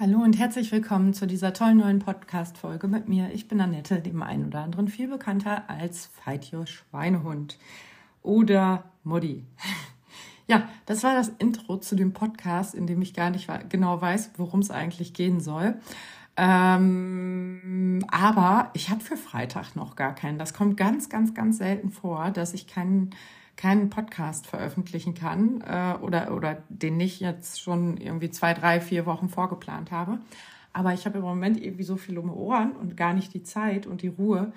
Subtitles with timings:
[0.00, 3.32] Hallo und herzlich willkommen zu dieser tollen neuen Podcast-Folge mit mir.
[3.32, 6.08] Ich bin Annette, dem einen oder anderen viel bekannter als
[6.52, 7.58] Your Schweinehund
[8.22, 9.44] oder Modi.
[10.46, 14.30] Ja, das war das Intro zu dem Podcast, in dem ich gar nicht genau weiß,
[14.36, 15.74] worum es eigentlich gehen soll.
[16.36, 20.38] Ähm, aber ich habe für Freitag noch gar keinen.
[20.38, 23.10] Das kommt ganz, ganz, ganz selten vor, dass ich keinen
[23.58, 29.04] keinen Podcast veröffentlichen kann äh, oder, oder den nicht jetzt schon irgendwie zwei, drei, vier
[29.04, 30.20] Wochen vorgeplant habe.
[30.72, 33.86] Aber ich habe im Moment irgendwie so viel um Ohren und gar nicht die Zeit
[33.86, 34.52] und die Ruhe,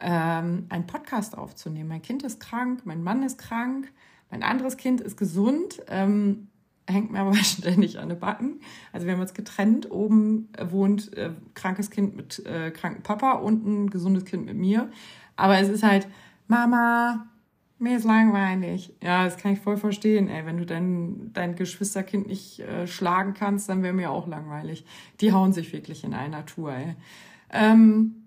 [0.00, 1.88] ähm, einen Podcast aufzunehmen.
[1.88, 3.92] Mein Kind ist krank, mein Mann ist krank,
[4.30, 6.48] mein anderes Kind ist gesund, ähm,
[6.88, 8.60] hängt mir aber ständig an den Backen.
[8.92, 9.88] Also wir haben uns getrennt.
[9.92, 14.90] Oben wohnt äh, krankes Kind mit äh, krankem Papa, unten gesundes Kind mit mir.
[15.36, 16.08] Aber es ist halt,
[16.48, 17.29] Mama,
[17.80, 18.94] mir ist langweilig.
[19.02, 20.44] Ja, das kann ich voll verstehen, ey.
[20.44, 24.84] Wenn du dein, dein Geschwisterkind nicht äh, schlagen kannst, dann wäre mir auch langweilig.
[25.20, 26.94] Die hauen sich wirklich in einer Tour, ey.
[27.50, 28.26] Ähm,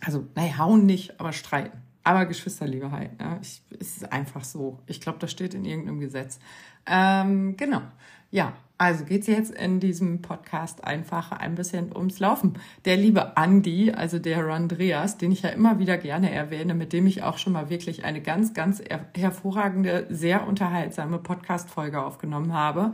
[0.00, 1.78] also, nein, hauen nicht, aber streiten.
[2.04, 3.10] Aber Geschwisterliebe halt.
[3.18, 3.38] Ja.
[3.42, 4.78] Ich, es ist einfach so.
[4.86, 6.38] Ich glaube, das steht in irgendeinem Gesetz.
[6.86, 7.82] Ähm, genau.
[8.30, 12.58] Ja, also geht's jetzt in diesem Podcast einfach ein bisschen ums Laufen.
[12.84, 17.06] Der liebe Andy, also der Andreas, den ich ja immer wieder gerne erwähne, mit dem
[17.06, 18.82] ich auch schon mal wirklich eine ganz, ganz
[19.16, 22.92] hervorragende, sehr unterhaltsame Podcast-Folge aufgenommen habe,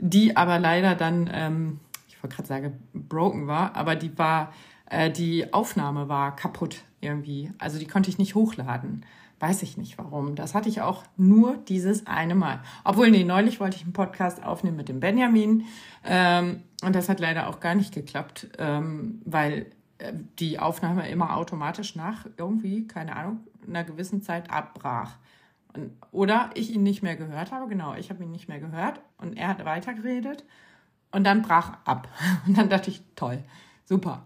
[0.00, 4.52] die aber leider dann, ähm, ich wollte gerade sagen, broken war, aber die war,
[4.90, 7.52] äh, die Aufnahme war kaputt irgendwie.
[7.58, 9.04] Also die konnte ich nicht hochladen.
[9.42, 10.36] Weiß ich nicht warum.
[10.36, 12.60] Das hatte ich auch nur dieses eine Mal.
[12.84, 15.64] Obwohl, nee, neulich wollte ich einen Podcast aufnehmen mit dem Benjamin.
[16.04, 19.66] Ähm, und das hat leider auch gar nicht geklappt, ähm, weil
[19.98, 25.16] äh, die Aufnahme immer automatisch nach irgendwie, keine Ahnung, einer gewissen Zeit abbrach.
[25.74, 29.00] Und, oder ich ihn nicht mehr gehört habe, genau, ich habe ihn nicht mehr gehört
[29.18, 30.44] und er hat weitergeredet
[31.10, 32.06] und dann brach ab.
[32.46, 33.42] Und dann dachte ich, toll,
[33.86, 34.22] super.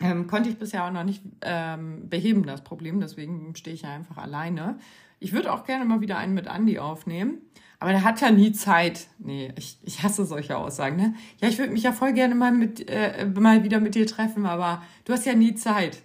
[0.00, 3.00] Ähm, konnte ich bisher auch noch nicht ähm, beheben, das Problem.
[3.00, 4.78] Deswegen stehe ich ja einfach alleine.
[5.18, 7.38] Ich würde auch gerne mal wieder einen mit Andy aufnehmen.
[7.80, 9.06] Aber der hat ja nie Zeit.
[9.18, 10.96] Nee, ich, ich hasse solche Aussagen.
[10.96, 11.14] Ne?
[11.40, 14.46] Ja, ich würde mich ja voll gerne mal, mit, äh, mal wieder mit dir treffen,
[14.46, 16.02] aber du hast ja nie Zeit.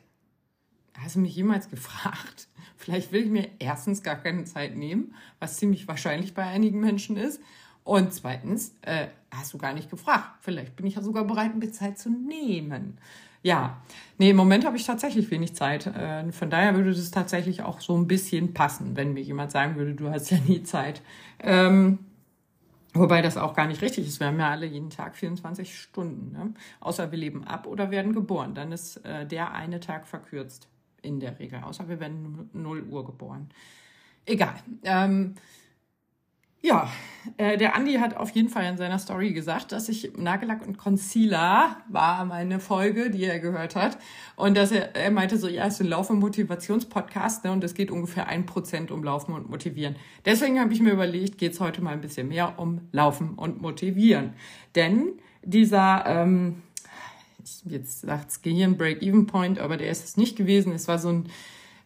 [0.97, 2.47] Hast du mich jemals gefragt?
[2.77, 7.17] Vielleicht will ich mir erstens gar keine Zeit nehmen, was ziemlich wahrscheinlich bei einigen Menschen
[7.17, 7.41] ist.
[7.83, 10.37] Und zweitens, äh, hast du gar nicht gefragt.
[10.41, 12.97] Vielleicht bin ich ja sogar bereit, mir Zeit zu nehmen.
[13.43, 13.81] Ja,
[14.17, 15.85] nee, im Moment habe ich tatsächlich wenig Zeit.
[15.85, 19.75] Äh, von daher würde das tatsächlich auch so ein bisschen passen, wenn mir jemand sagen
[19.75, 21.01] würde, du hast ja nie Zeit.
[21.41, 21.99] Ähm,
[22.93, 24.21] wobei das auch gar nicht richtig ist.
[24.21, 26.31] Wir haben ja alle jeden Tag 24 Stunden.
[26.31, 26.53] Ne?
[26.79, 28.55] Außer wir leben ab oder werden geboren.
[28.55, 30.69] Dann ist äh, der eine Tag verkürzt
[31.01, 31.59] in der Regel.
[31.63, 33.49] Außer wir werden 0 Uhr geboren.
[34.25, 34.55] Egal.
[34.83, 35.35] Ähm,
[36.63, 36.89] ja,
[37.37, 40.77] äh, der Andi hat auf jeden Fall in seiner Story gesagt, dass ich Nagellack und
[40.77, 43.97] Concealer war meine Folge, die er gehört hat.
[44.37, 47.51] Und dass er, er meinte so, ja, es ist ein Lauf- und Motivationspodcast, ne?
[47.51, 49.97] Und es geht ungefähr ein Prozent um Laufen und Motivieren.
[50.25, 54.33] Deswegen habe ich mir überlegt, geht's heute mal ein bisschen mehr um Laufen und Motivieren.
[54.75, 55.13] Denn
[55.43, 56.63] dieser, ähm,
[57.65, 60.71] jetzt sagt's Gehirn Break-Even-Point, aber der ist es nicht gewesen.
[60.71, 61.29] Es war so ein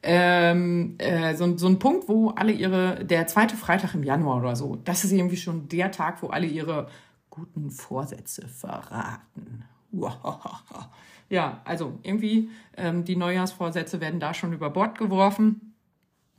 [0.04, 4.56] ähm, äh, so, so ein Punkt, wo alle ihre, der zweite Freitag im Januar oder
[4.56, 6.88] so, das ist irgendwie schon der Tag, wo alle ihre
[7.30, 9.64] guten Vorsätze verraten.
[11.30, 15.74] Ja, also irgendwie ähm, die Neujahrsvorsätze werden da schon über Bord geworfen.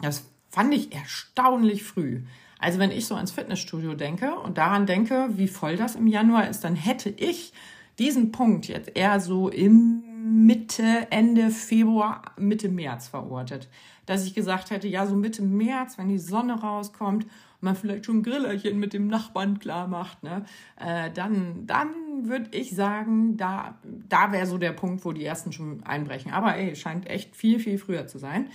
[0.01, 2.23] Das fand ich erstaunlich früh.
[2.59, 6.49] Also wenn ich so ans Fitnessstudio denke und daran denke, wie voll das im Januar
[6.49, 7.53] ist, dann hätte ich
[7.99, 13.69] diesen Punkt jetzt eher so im Mitte, Ende Februar, Mitte März verortet.
[14.07, 18.07] Dass ich gesagt hätte, ja, so Mitte März, wenn die Sonne rauskommt und man vielleicht
[18.07, 20.45] schon ein Grillerchen mit dem Nachbarn klar macht, ne,
[20.77, 21.89] äh, dann, dann
[22.23, 26.33] würde ich sagen, da, da wäre so der Punkt, wo die ersten schon einbrechen.
[26.33, 28.49] Aber ey, scheint echt viel, viel früher zu sein.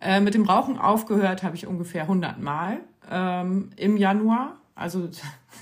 [0.00, 2.80] Äh, mit dem Rauchen aufgehört habe ich ungefähr 100 Mal
[3.10, 4.56] ähm, im Januar.
[4.74, 5.08] Also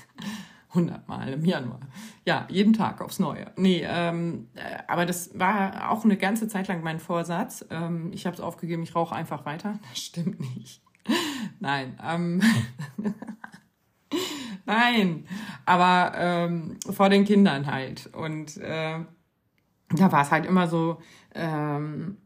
[0.69, 1.79] 100 Mal im Januar.
[2.25, 3.51] Ja, jeden Tag aufs Neue.
[3.55, 7.65] Nee, ähm, äh, aber das war auch eine ganze Zeit lang mein Vorsatz.
[7.71, 9.79] Ähm, ich habe es aufgegeben, ich rauche einfach weiter.
[9.89, 10.81] Das stimmt nicht.
[11.59, 11.99] Nein.
[12.03, 12.41] Ähm,
[14.65, 15.25] Nein,
[15.65, 18.07] aber ähm, vor den Kindern halt.
[18.13, 18.99] Und äh,
[19.89, 20.99] da war es halt immer so,
[21.33, 22.17] ähm,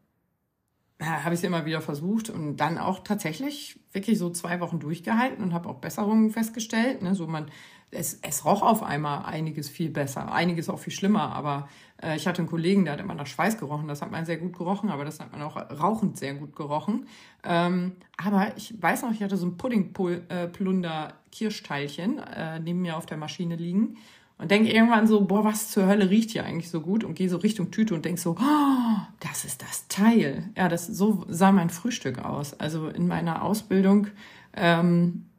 [1.02, 5.44] habe ich es immer wieder versucht und dann auch tatsächlich wirklich so zwei Wochen durchgehalten
[5.44, 7.02] und habe auch Besserungen festgestellt.
[7.02, 7.16] Ne?
[7.16, 7.46] So man
[7.94, 11.34] es, es roch auf einmal einiges viel besser, einiges auch viel schlimmer.
[11.34, 11.68] Aber
[12.02, 13.88] äh, ich hatte einen Kollegen, der hat immer nach Schweiß gerochen.
[13.88, 17.08] Das hat man sehr gut gerochen, aber das hat man auch rauchend sehr gut gerochen.
[17.44, 23.18] Ähm, aber ich weiß noch, ich hatte so ein Puddingplunder-Kirschteilchen äh, neben mir auf der
[23.18, 23.98] Maschine liegen.
[24.38, 27.30] und denke irgendwann so, boah, was zur Hölle riecht hier eigentlich so gut und gehe
[27.30, 30.50] so Richtung Tüte und denk so, oh, das ist das Teil.
[30.58, 32.60] Ja, das so sah mein Frühstück aus.
[32.60, 34.08] Also in meiner Ausbildung
[34.56, 35.33] ähm, äh,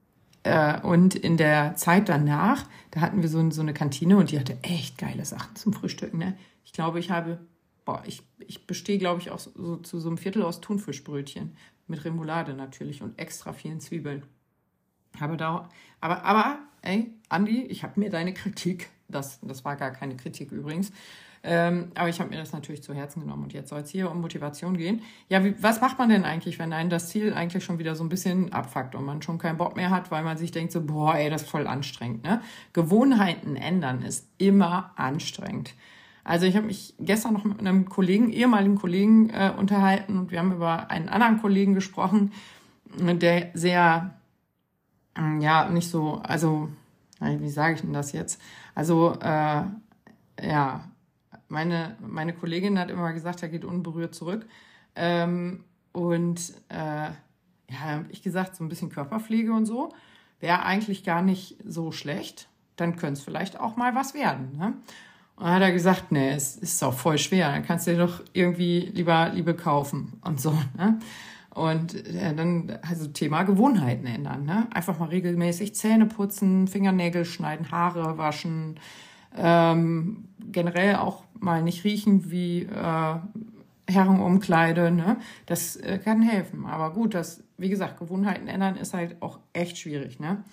[0.83, 4.59] und in der Zeit danach, da hatten wir so, so eine Kantine und die hatte
[4.63, 6.13] echt geile Sachen zum Frühstück.
[6.13, 6.37] Ne?
[6.65, 7.39] Ich glaube, ich habe,
[7.85, 11.57] boah, ich, ich bestehe, glaube ich, auch so, so zu so einem Viertel aus Thunfischbrötchen
[11.87, 14.25] mit Remoulade natürlich und extra vielen Zwiebeln.
[15.21, 15.69] Aber da,
[16.01, 20.53] aber, aber, ey, Andi, ich habe mir deine Kritik, das, das war gar keine Kritik
[20.53, 20.93] übrigens,
[21.47, 24.11] ähm, aber ich habe mir das natürlich zu Herzen genommen und jetzt soll es hier
[24.11, 25.03] um Motivation gehen.
[25.29, 28.03] Ja, wie, was macht man denn eigentlich, wenn einen das Ziel eigentlich schon wieder so
[28.03, 30.81] ein bisschen abfuckt und man schon keinen Bock mehr hat, weil man sich denkt so,
[30.81, 32.25] boah, ey, das ist voll anstrengend.
[32.25, 32.41] Ne?
[32.73, 35.75] Gewohnheiten ändern ist immer anstrengend.
[36.25, 40.39] Also ich habe mich gestern noch mit einem Kollegen, ehemaligen Kollegen äh, unterhalten und wir
[40.39, 42.33] haben über einen anderen Kollegen gesprochen,
[42.97, 44.15] der sehr,
[45.19, 46.71] äh, ja, nicht so, also,
[47.21, 48.41] wie sage ich denn das jetzt?
[48.75, 49.65] Also, äh,
[50.43, 50.89] ja,
[51.55, 54.47] meine, meine Kollegin hat immer gesagt, er geht unberührt zurück.
[54.95, 57.11] Ähm, und äh,
[57.71, 59.93] ja, ich gesagt, so ein bisschen Körperpflege und so
[60.41, 62.49] wäre eigentlich gar nicht so schlecht.
[62.77, 64.59] Dann könnte es vielleicht auch mal was werden.
[64.59, 64.75] Ne?
[65.37, 67.51] Und dann hat er gesagt, nee, es ist auch voll schwer.
[67.51, 70.53] Dann kannst du dir doch irgendwie lieber Liebe kaufen und so.
[70.77, 70.99] Ne?
[71.51, 74.45] Und äh, dann, also Thema Gewohnheiten ändern.
[74.45, 74.67] Ne?
[74.73, 78.81] Einfach mal regelmäßig Zähne putzen, Fingernägel schneiden, Haare waschen,
[79.37, 83.17] ähm, generell auch mal nicht riechen wie äh,
[83.89, 84.91] Herrenumkleide.
[84.91, 85.19] Ne?
[85.47, 86.67] Das äh, kann helfen.
[86.67, 90.21] Aber gut, das, wie gesagt, Gewohnheiten ändern ist halt auch echt schwierig.
[90.21, 90.45] Ne?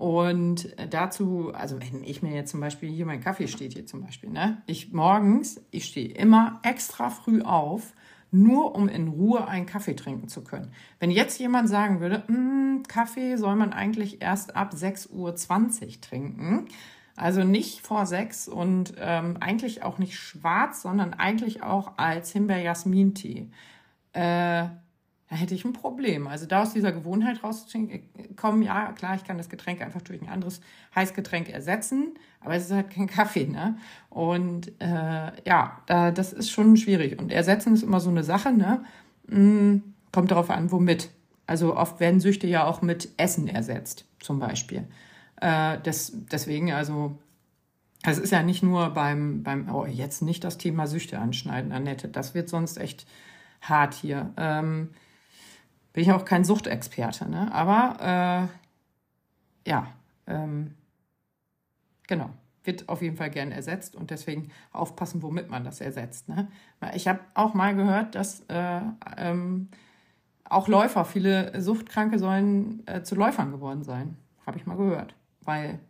[0.00, 4.00] Und dazu, also wenn ich mir jetzt zum Beispiel hier mein Kaffee steht hier zum
[4.00, 4.62] Beispiel, ne?
[4.64, 7.92] Ich morgens, ich stehe immer extra früh auf,
[8.30, 10.72] nur um in Ruhe einen Kaffee trinken zu können.
[11.00, 16.68] Wenn jetzt jemand sagen würde, hm, Kaffee soll man eigentlich erst ab 6.20 Uhr trinken,
[17.20, 23.50] also nicht vor sechs und ähm, eigentlich auch nicht schwarz, sondern eigentlich auch als Himbeer-Jasmin-Tee.
[24.14, 24.20] Äh,
[25.30, 26.26] da hätte ich ein Problem.
[26.26, 30.28] Also da aus dieser Gewohnheit rauszukommen, ja, klar, ich kann das Getränk einfach durch ein
[30.30, 30.60] anderes
[30.94, 33.76] Heißgetränk ersetzen, aber es ist halt kein Kaffee, ne?
[34.08, 37.20] Und äh, ja, da, das ist schon schwierig.
[37.20, 38.82] Und ersetzen ist immer so eine Sache, ne?
[39.28, 41.10] Hm, kommt darauf an, womit.
[41.46, 44.88] Also oft werden Süchte ja auch mit Essen ersetzt, zum Beispiel.
[45.40, 47.18] Äh, das, deswegen, also,
[48.02, 52.08] es ist ja nicht nur beim, beim, oh, jetzt nicht das Thema Süchte anschneiden, Annette.
[52.08, 53.06] Das wird sonst echt
[53.60, 54.32] hart hier.
[54.36, 54.90] Ähm,
[55.92, 57.52] bin ich auch kein Suchtexperte, ne?
[57.52, 58.50] Aber
[59.66, 59.88] äh, ja,
[60.26, 60.74] ähm,
[62.06, 62.30] genau.
[62.62, 66.28] Wird auf jeden Fall gern ersetzt und deswegen aufpassen, womit man das ersetzt.
[66.28, 66.48] Ne?
[66.94, 68.82] Ich habe auch mal gehört, dass äh,
[69.16, 69.68] ähm,
[70.44, 74.18] auch Läufer, viele Suchtkranke sollen äh, zu Läufern geworden sein.
[74.44, 75.14] Habe ich mal gehört
[75.44, 75.80] weil,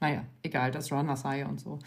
[0.00, 1.78] naja, egal, das High und so.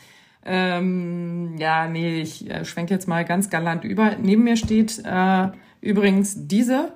[0.44, 4.16] Ähm, ja, nee, ich äh, schwenke jetzt mal ganz galant über.
[4.18, 5.50] Neben mir steht äh,
[5.81, 6.94] übrigens diese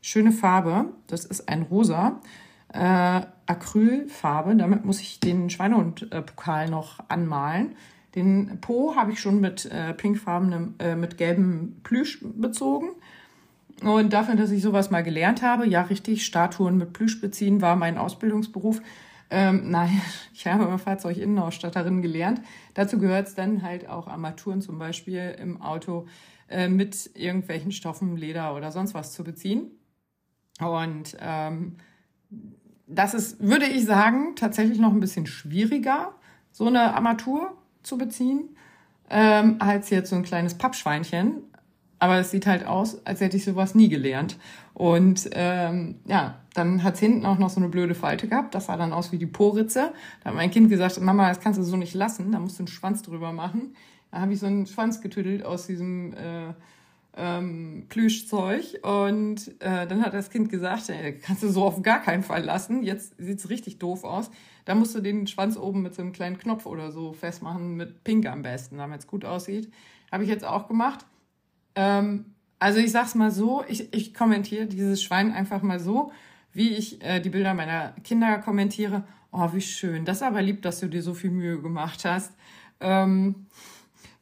[0.00, 0.92] schöne Farbe.
[1.08, 2.20] Das ist ein rosa
[2.72, 4.54] äh, Acrylfarbe.
[4.54, 7.74] Damit muss ich den Schweinehund-Pokal noch anmalen.
[8.14, 12.90] Den Po habe ich schon mit äh, pinkfarbenem, äh, mit gelbem Plüsch bezogen.
[13.82, 17.76] Und dafür, dass ich sowas mal gelernt habe, ja richtig, Statuen mit Plüsch beziehen war
[17.76, 18.80] mein Ausbildungsberuf.
[19.30, 20.00] Ähm, nein,
[20.32, 22.40] ich habe immer Fahrzeuginnenausstatterin gelernt.
[22.74, 26.06] Dazu gehört es dann halt auch Armaturen zum Beispiel im Auto
[26.48, 29.70] äh, mit irgendwelchen Stoffen, Leder oder sonst was zu beziehen.
[30.60, 31.76] Und ähm,
[32.86, 36.14] das ist, würde ich sagen, tatsächlich noch ein bisschen schwieriger,
[36.52, 38.56] so eine Armatur zu beziehen,
[39.10, 41.42] ähm, als jetzt so ein kleines Pappschweinchen.
[42.04, 44.36] Aber es sieht halt aus, als hätte ich sowas nie gelernt.
[44.74, 48.54] Und ähm, ja, dann hat's hinten auch noch so eine blöde Falte gehabt.
[48.54, 49.94] Das sah dann aus wie die Poritze.
[50.22, 52.30] Da hat mein Kind gesagt, Mama, das kannst du so nicht lassen.
[52.30, 53.74] Da musst du einen Schwanz drüber machen.
[54.10, 56.52] Da habe ich so einen Schwanz getüdelt aus diesem äh,
[57.16, 58.80] ähm, Plüschzeug.
[58.82, 62.44] Und äh, dann hat das Kind gesagt, ey, kannst du so auf gar keinen Fall
[62.44, 62.82] lassen.
[62.82, 64.30] Jetzt sieht's richtig doof aus.
[64.66, 68.04] Da musst du den Schwanz oben mit so einem kleinen Knopf oder so festmachen, mit
[68.04, 69.72] Pink am besten, damit es gut aussieht.
[70.12, 71.06] Habe ich jetzt auch gemacht.
[71.74, 72.26] Ähm,
[72.58, 76.12] also ich sag's mal so, ich, ich kommentiere dieses Schwein einfach mal so,
[76.52, 79.04] wie ich äh, die Bilder meiner Kinder kommentiere.
[79.32, 80.04] Oh, wie schön.
[80.04, 82.32] Das ist aber lieb, dass du dir so viel Mühe gemacht hast.
[82.80, 83.46] Ähm,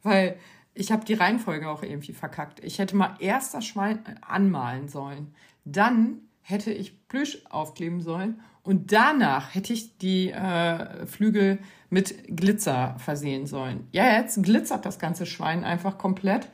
[0.01, 0.37] weil
[0.73, 2.63] ich habe die Reihenfolge auch irgendwie verkackt.
[2.63, 5.33] Ich hätte mal erst das Schwein anmalen sollen.
[5.65, 12.95] Dann hätte ich Plüsch aufkleben sollen und danach hätte ich die äh, Flügel mit Glitzer
[12.97, 13.87] versehen sollen.
[13.91, 16.49] Ja, jetzt glitzert das ganze Schwein einfach komplett.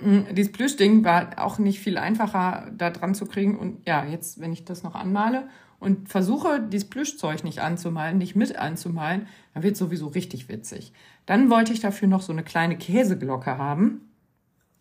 [0.00, 3.58] Mm, dieses Plüschding war auch nicht viel einfacher da dran zu kriegen.
[3.58, 5.48] Und ja, jetzt, wenn ich das noch anmale
[5.80, 10.92] und versuche, dieses Plüschzeug nicht anzumalen, nicht mit anzumalen, dann wird sowieso richtig witzig.
[11.26, 14.02] Dann wollte ich dafür noch so eine kleine Käseglocke haben.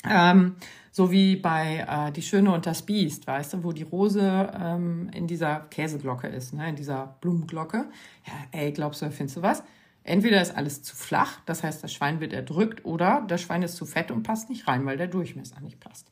[0.07, 0.55] Ähm,
[0.91, 5.09] so wie bei äh, Die Schöne und das Biest, weißt du, wo die Rose ähm,
[5.13, 7.85] in dieser Käseglocke ist, ne, in dieser Blumenglocke.
[8.25, 9.63] Ja, ey, glaubst du, findest du was?
[10.07, 13.75] Entweder ist alles zu flach, das heißt, das Schwein wird erdrückt, oder das Schwein ist
[13.75, 16.09] zu fett und passt nicht rein, weil der Durchmesser nicht passt.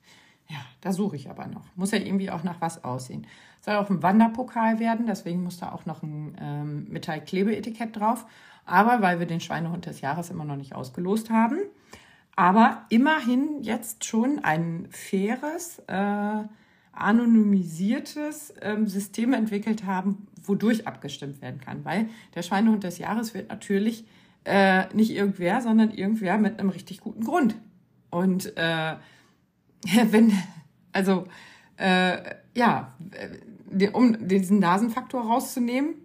[0.49, 1.63] Ja, da suche ich aber noch.
[1.75, 3.25] Muss ja irgendwie auch nach was aussehen.
[3.61, 8.25] Soll auch ein Wanderpokal werden, deswegen muss da auch noch ein ähm, Metallklebeetikett drauf.
[8.65, 11.59] Aber weil wir den Schweinehund des Jahres immer noch nicht ausgelost haben,
[12.35, 16.43] aber immerhin jetzt schon ein faires, äh,
[16.91, 21.85] anonymisiertes ähm, System entwickelt haben, wodurch abgestimmt werden kann.
[21.85, 24.05] Weil der Schweinehund des Jahres wird natürlich
[24.45, 27.55] äh, nicht irgendwer, sondern irgendwer mit einem richtig guten Grund.
[28.09, 28.95] Und äh,
[30.11, 30.31] wenn,
[30.91, 31.27] also
[31.77, 32.93] äh, ja,
[33.93, 35.95] um diesen Nasenfaktor rauszunehmen,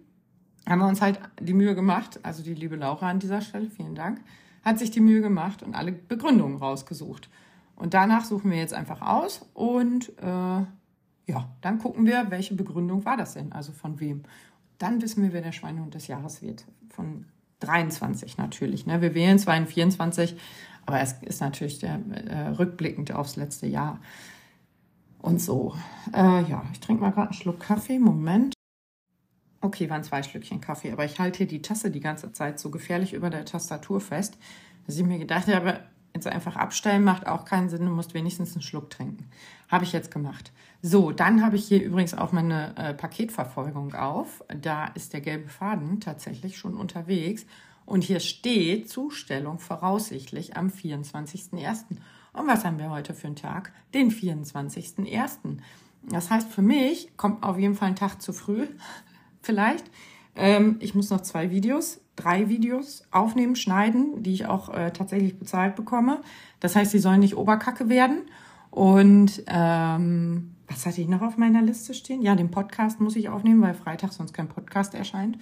[0.67, 3.95] haben wir uns halt die Mühe gemacht, also die liebe Laura an dieser Stelle, vielen
[3.95, 4.21] Dank,
[4.63, 7.29] hat sich die Mühe gemacht und alle Begründungen rausgesucht.
[7.75, 10.65] Und danach suchen wir jetzt einfach aus und äh,
[11.31, 14.23] ja, dann gucken wir, welche Begründung war das denn, also von wem.
[14.77, 16.65] Dann wissen wir, wer der Schweinehund des Jahres wird.
[16.89, 17.25] Von
[17.61, 18.85] 23 natürlich.
[18.85, 19.01] Ne?
[19.01, 20.35] Wir wählen zwar in 24,
[20.85, 24.01] aber es ist natürlich der, äh, rückblickend aufs letzte Jahr.
[25.19, 25.75] Und so.
[26.13, 27.99] Äh, ja, ich trinke mal gerade einen Schluck Kaffee.
[27.99, 28.53] Moment.
[29.61, 32.71] Okay, waren zwei Schlückchen Kaffee, aber ich halte hier die Tasse die ganze Zeit so
[32.71, 34.37] gefährlich über der Tastatur fest,
[34.85, 35.81] dass ich mir gedacht habe,
[36.13, 39.29] jetzt einfach abstellen macht auch keinen Sinn, du musst wenigstens einen Schluck trinken.
[39.69, 40.51] Habe ich jetzt gemacht.
[40.81, 44.43] So, dann habe ich hier übrigens auch meine äh, Paketverfolgung auf.
[44.61, 47.45] Da ist der gelbe Faden tatsächlich schon unterwegs.
[47.85, 51.83] Und hier steht Zustellung voraussichtlich am 24.01.
[52.33, 53.73] Und was haben wir heute für einen Tag?
[53.93, 55.57] Den 24.01.
[56.03, 58.67] Das heißt, für mich kommt auf jeden Fall ein Tag zu früh,
[59.41, 59.85] vielleicht.
[60.35, 65.37] Ähm, ich muss noch zwei Videos, drei Videos aufnehmen, schneiden, die ich auch äh, tatsächlich
[65.37, 66.21] bezahlt bekomme.
[66.59, 68.23] Das heißt, sie sollen nicht Oberkacke werden.
[68.69, 72.21] Und ähm, was hatte ich noch auf meiner Liste stehen?
[72.21, 75.37] Ja, den Podcast muss ich aufnehmen, weil Freitag sonst kein Podcast erscheint.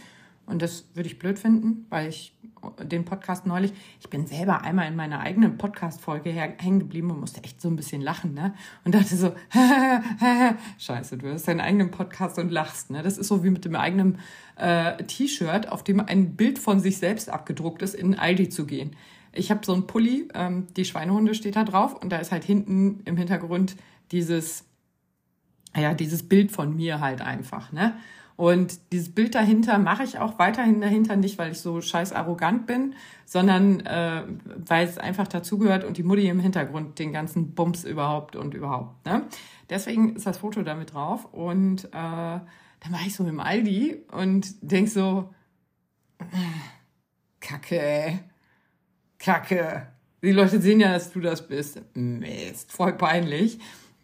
[0.47, 2.33] Und das würde ich blöd finden, weil ich
[2.83, 7.43] den Podcast neulich, ich bin selber einmal in meiner eigenen Podcast-Folge hängen geblieben und musste
[7.43, 8.53] echt so ein bisschen lachen, ne?
[8.83, 9.33] Und dachte so,
[10.77, 13.03] scheiße, du hast deinen eigenen Podcast und lachst, ne?
[13.03, 14.19] Das ist so wie mit dem eigenen
[14.55, 18.95] äh, T-Shirt, auf dem ein Bild von sich selbst abgedruckt ist, in Aldi zu gehen.
[19.31, 22.43] Ich habe so einen Pulli, ähm, die Schweinehunde steht da drauf und da ist halt
[22.43, 23.75] hinten im Hintergrund
[24.11, 24.65] dieses,
[25.75, 27.95] ja, dieses Bild von mir halt einfach, ne?
[28.39, 32.67] Und dieses Bild dahinter mache ich auch weiterhin dahinter, nicht weil ich so scheiß arrogant
[32.67, 34.23] bin, sondern äh,
[34.65, 39.05] weil es einfach dazugehört und die Mutti im Hintergrund den ganzen Bums überhaupt und überhaupt.
[39.05, 39.23] Ne?
[39.69, 41.25] Deswegen ist das Foto damit drauf.
[41.33, 45.33] Und äh, dann war ich so im Aldi und denk so,
[47.41, 48.19] Kacke,
[49.17, 49.87] Kacke.
[50.23, 51.81] Die Leute sehen ja, dass du das bist.
[51.93, 53.59] Mist, voll peinlich.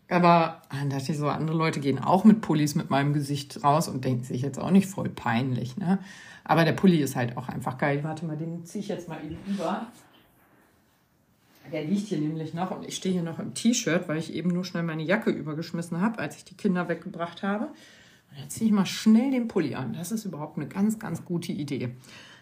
[0.08, 3.88] Aber dann dachte ich so, andere Leute gehen auch mit Pullis mit meinem Gesicht raus
[3.88, 5.78] und denken sich jetzt auch nicht voll peinlich.
[5.78, 6.00] Ne?
[6.44, 8.04] Aber der Pulli ist halt auch einfach geil.
[8.04, 9.88] Warte mal, den ziehe ich jetzt mal eben über.
[11.72, 14.50] Der liegt hier nämlich noch und ich stehe hier noch im T-Shirt, weil ich eben
[14.50, 17.66] nur schnell meine Jacke übergeschmissen habe, als ich die Kinder weggebracht habe.
[17.66, 19.94] Und jetzt ziehe ich mal schnell den Pulli an.
[19.94, 21.96] Das ist überhaupt eine ganz, ganz gute Idee.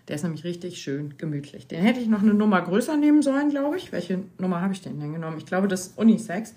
[0.09, 1.67] Der ist nämlich richtig schön gemütlich.
[1.67, 3.93] Den hätte ich noch eine Nummer größer nehmen sollen, glaube ich.
[3.93, 5.37] Welche Nummer habe ich denn denn genommen?
[5.37, 6.53] Ich glaube, das ist Unisex.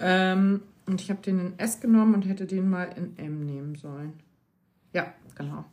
[0.00, 3.74] Ähm, und ich habe den in S genommen und hätte den mal in M nehmen
[3.74, 4.12] sollen.
[4.92, 5.64] Ja, genau.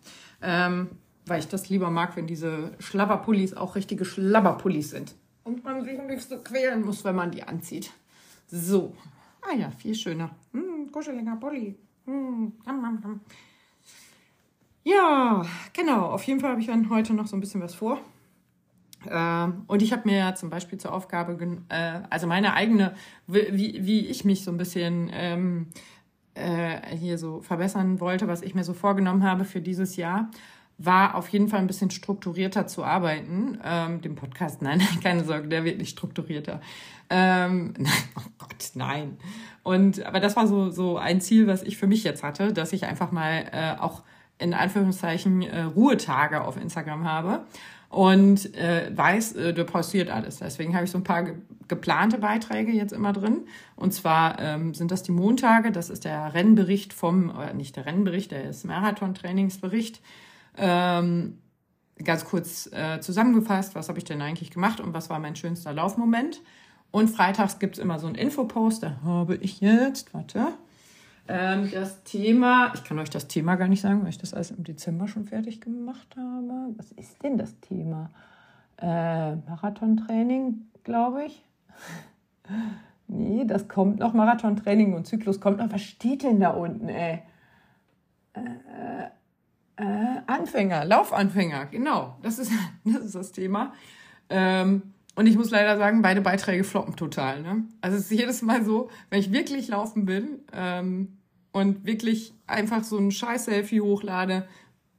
[0.42, 0.90] Ähm,
[1.26, 5.16] weil ich das lieber mag, wenn diese Schlabberpullis auch richtige Schlabberpullis sind.
[5.44, 7.92] Und man sich nicht so quälen muss, wenn man die anzieht.
[8.48, 8.96] So.
[9.42, 10.32] Ah ja, viel schöner.
[10.54, 11.76] Hm, kuscheliger Pulli.
[12.06, 12.54] Hm,
[14.84, 16.08] ja, genau.
[16.08, 18.00] Auf jeden Fall habe ich dann heute noch so ein bisschen was vor.
[19.10, 21.38] Ähm, und ich habe mir ja zum Beispiel zur Aufgabe,
[21.70, 22.94] äh, also meine eigene,
[23.28, 25.68] wie, wie ich mich so ein bisschen ähm,
[26.36, 30.30] äh, hier so verbessern wollte, was ich mir so vorgenommen habe für dieses Jahr,
[30.78, 33.60] war auf jeden Fall ein bisschen strukturierter zu arbeiten.
[33.64, 36.62] Ähm, dem Podcast, nein, keine Sorge, der wird nicht strukturierter.
[37.10, 37.74] Ähm,
[38.18, 39.18] oh Gott, nein.
[39.62, 42.74] Und aber das war so so ein Ziel, was ich für mich jetzt hatte, dass
[42.74, 44.04] ich einfach mal äh, auch
[44.40, 47.46] in Anführungszeichen äh, Ruhetage auf Instagram habe
[47.94, 50.40] und äh, weiß, äh, da passiert alles.
[50.40, 51.36] Deswegen habe ich so ein paar ge
[51.70, 53.48] geplante Beiträge jetzt immer drin.
[53.78, 57.86] Und zwar ähm, sind das die Montage, das ist der Rennbericht vom, oder nicht der
[57.86, 60.02] Rennbericht, der ist Marathon-Trainingsbericht.
[60.58, 61.38] Ähm,
[62.04, 65.72] ganz kurz äh, zusammengefasst, was habe ich denn eigentlich gemacht und was war mein schönster
[65.72, 66.42] Laufmoment.
[66.92, 70.50] Und freitags gibt's immer so einen Infopost, da habe ich jetzt, warte,
[71.28, 74.52] Ähm, das Thema, ich kann euch das Thema gar nicht sagen, weil ich das alles
[74.52, 76.74] im Dezember schon fertig gemacht habe.
[76.76, 78.10] Was ist denn das Thema?
[78.78, 81.46] Äh, Marathontraining, glaube ich.
[83.08, 84.14] nee, das kommt noch.
[84.14, 85.72] Marathontraining und Zyklus kommt noch.
[85.72, 87.22] Was steht denn da unten, ey?
[88.34, 89.06] Äh,
[89.76, 92.18] äh, Anfänger, Laufanfänger, genau.
[92.22, 92.52] Das ist
[92.84, 93.74] das, ist das Thema.
[94.30, 97.42] Ähm, und ich muss leider sagen, beide Beiträge floppen total.
[97.42, 97.66] Ne?
[97.82, 101.18] Also es ist jedes Mal so, wenn ich wirklich laufen bin ähm,
[101.52, 104.48] und wirklich einfach so ein Scheiß-Selfie hochlade,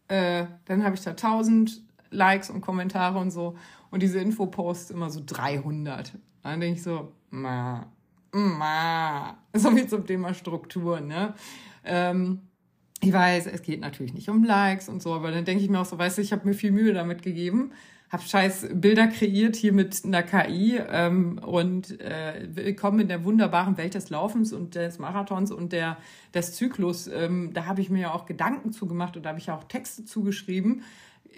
[0.08, 3.56] äh, dann habe ich da 1000 Likes und Kommentare und so.
[3.90, 6.12] Und diese Infoposts immer so 300.
[6.42, 7.86] Dann denke ich so, ma,
[8.32, 9.36] ma.
[9.54, 11.34] So wie zum Thema Struktur, ne?
[11.84, 12.40] Ähm,
[13.00, 15.80] ich weiß, es geht natürlich nicht um Likes und so, aber dann denke ich mir
[15.80, 17.72] auch so, weißt du, ich habe mir viel Mühe damit gegeben
[18.14, 23.76] habe scheiß Bilder kreiert hier mit einer KI ähm, und äh, willkommen in der wunderbaren
[23.76, 25.96] Welt des Laufens und des Marathons und der,
[26.32, 27.08] des Zyklus.
[27.08, 29.64] Ähm, da habe ich mir ja auch Gedanken zugemacht und da habe ich ja auch
[29.64, 30.82] Texte zugeschrieben.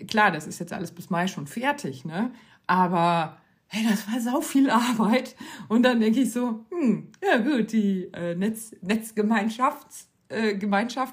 [0.06, 2.30] Klar, das ist jetzt alles bis Mai schon fertig, ne?
[2.66, 5.34] Aber hey, das war sau viel Arbeit.
[5.68, 9.86] Und dann denke ich so, hm, ja gut, die äh, Netz, Netzgemeinschaft
[10.28, 10.58] äh,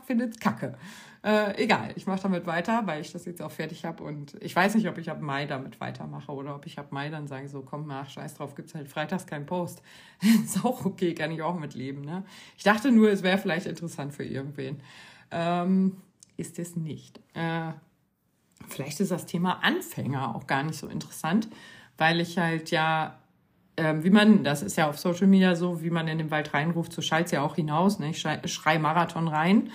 [0.06, 0.78] findet Kacke.
[1.24, 4.54] Äh, egal, ich mache damit weiter, weil ich das jetzt auch fertig habe und ich
[4.54, 7.48] weiß nicht, ob ich ab Mai damit weitermache oder ob ich ab Mai dann sage,
[7.48, 9.82] so komm, mach, scheiß drauf, gibt's halt freitags keinen Post.
[10.22, 12.02] ist auch okay, kann ich auch mitleben.
[12.02, 12.26] Ne?
[12.58, 14.82] Ich dachte nur, es wäre vielleicht interessant für irgendwen.
[15.32, 15.96] Ähm,
[16.36, 17.22] ist es nicht.
[17.36, 17.72] Äh,
[18.68, 21.48] vielleicht ist das Thema Anfänger auch gar nicht so interessant,
[21.98, 23.18] weil ich halt ja
[23.78, 26.54] ähm, wie man, das ist ja auf Social Media so, wie man in den Wald
[26.54, 27.98] reinruft, so schallt ja auch hinaus.
[27.98, 28.10] Ne?
[28.10, 29.72] Ich schrei, schrei Marathon rein.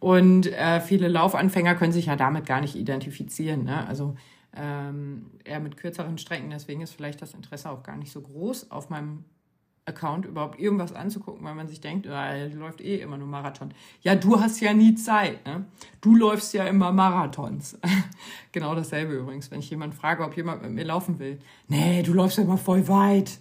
[0.00, 3.64] Und äh, viele Laufanfänger können sich ja damit gar nicht identifizieren.
[3.64, 3.86] Ne?
[3.86, 4.14] Also
[4.56, 6.50] ähm, eher mit kürzeren Strecken.
[6.50, 9.24] Deswegen ist vielleicht das Interesse auch gar nicht so groß, auf meinem
[9.88, 13.72] Account überhaupt irgendwas anzugucken, weil man sich denkt, ah, läuft eh immer nur Marathon.
[14.02, 15.44] Ja, du hast ja nie Zeit.
[15.46, 15.64] Ne?
[16.00, 17.78] Du läufst ja immer Marathons.
[18.52, 21.38] genau dasselbe übrigens, wenn ich jemanden frage, ob jemand mit mir laufen will.
[21.68, 23.38] Nee, du läufst ja immer voll weit.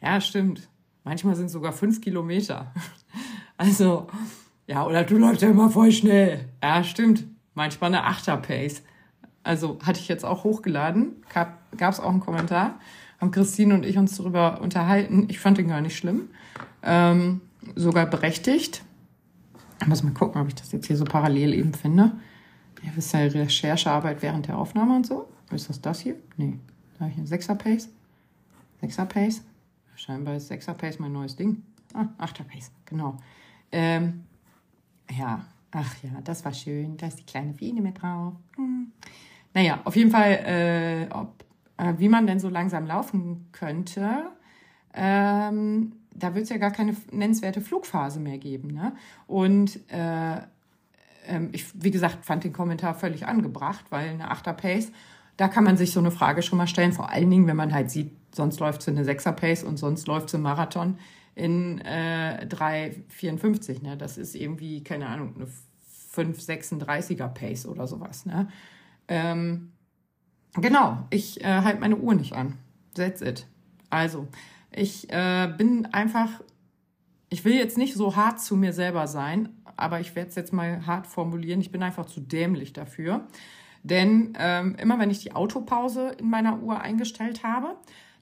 [0.00, 0.68] Ja, stimmt.
[1.02, 2.72] Manchmal sind es sogar fünf Kilometer.
[3.56, 4.06] also
[4.66, 6.48] ja, oder du läufst ja immer voll schnell.
[6.62, 7.24] Ja, stimmt.
[7.54, 8.82] Manchmal eine Achter-Pace.
[9.42, 11.22] Also hatte ich jetzt auch hochgeladen.
[11.32, 12.80] Gab es auch einen Kommentar.
[13.20, 15.26] Haben Christine und ich uns darüber unterhalten.
[15.30, 16.28] Ich fand den gar nicht schlimm.
[16.82, 17.40] Ähm,
[17.76, 18.82] sogar berechtigt.
[19.80, 22.12] Ich muss mal gucken, ob ich das jetzt hier so parallel eben finde.
[22.82, 25.28] Ihr wisst ja, Recherchearbeit während der Aufnahme und so.
[25.52, 26.16] Ist das das hier?
[26.36, 26.58] Nee.
[26.94, 27.88] Da habe ich einen Sechser-Pace.
[28.80, 29.42] Sechser-Pace.
[29.94, 31.62] Scheinbar ist Sechser-Pace mein neues Ding.
[31.94, 33.16] Ah, Achter-Pace, genau.
[33.72, 34.24] Ähm,
[35.10, 36.96] ja, ach ja, das war schön.
[36.96, 38.34] Da ist die kleine Fiene mit drauf.
[38.56, 38.92] Hm.
[39.54, 40.32] Naja, auf jeden Fall,
[41.10, 41.44] äh, ob,
[41.76, 44.30] äh, wie man denn so langsam laufen könnte,
[44.94, 48.68] ähm, da wird es ja gar keine nennenswerte Flugphase mehr geben.
[48.68, 48.92] Ne?
[49.26, 50.40] Und äh,
[51.26, 54.92] ähm, ich, wie gesagt, fand den Kommentar völlig angebracht, weil eine Achter Pace,
[55.36, 56.92] da kann man sich so eine Frage schon mal stellen.
[56.92, 59.76] Vor allen Dingen, wenn man halt sieht, sonst läuft es in eine Sechser Pace und
[59.76, 60.98] sonst läuft es im Marathon
[61.36, 63.82] in äh, 3,54.
[63.82, 63.96] Ne?
[63.96, 65.46] Das ist irgendwie, keine Ahnung, eine
[66.14, 68.26] 5,36er Pace oder sowas.
[68.26, 68.48] Ne?
[69.06, 69.70] Ähm,
[70.54, 72.54] genau, ich äh, halte meine Uhr nicht an.
[72.94, 73.46] That's it.
[73.90, 74.26] Also,
[74.72, 76.40] ich äh, bin einfach,
[77.28, 80.54] ich will jetzt nicht so hart zu mir selber sein, aber ich werde es jetzt
[80.54, 81.60] mal hart formulieren.
[81.60, 83.26] Ich bin einfach zu dämlich dafür.
[83.82, 87.76] Denn ähm, immer wenn ich die Autopause in meiner Uhr eingestellt habe,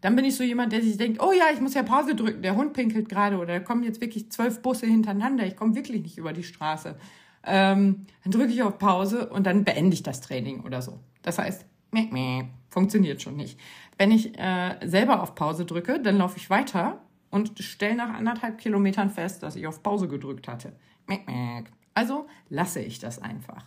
[0.04, 2.42] dann bin ich so jemand, der sich denkt, oh ja, ich muss ja Pause drücken,
[2.42, 6.02] der Hund pinkelt gerade oder da kommen jetzt wirklich zwölf Busse hintereinander, ich komme wirklich
[6.02, 6.94] nicht über die Straße.
[7.42, 11.00] Ähm, dann drücke ich auf Pause und dann beende ich das Training oder so.
[11.22, 13.58] Das heißt, meh, meh, funktioniert schon nicht.
[13.96, 18.58] Wenn ich äh, selber auf Pause drücke, dann laufe ich weiter und stelle nach anderthalb
[18.58, 20.74] Kilometern fest, dass ich auf Pause gedrückt hatte.
[21.06, 21.64] Meh, meh.
[21.94, 23.64] Also lasse ich das einfach.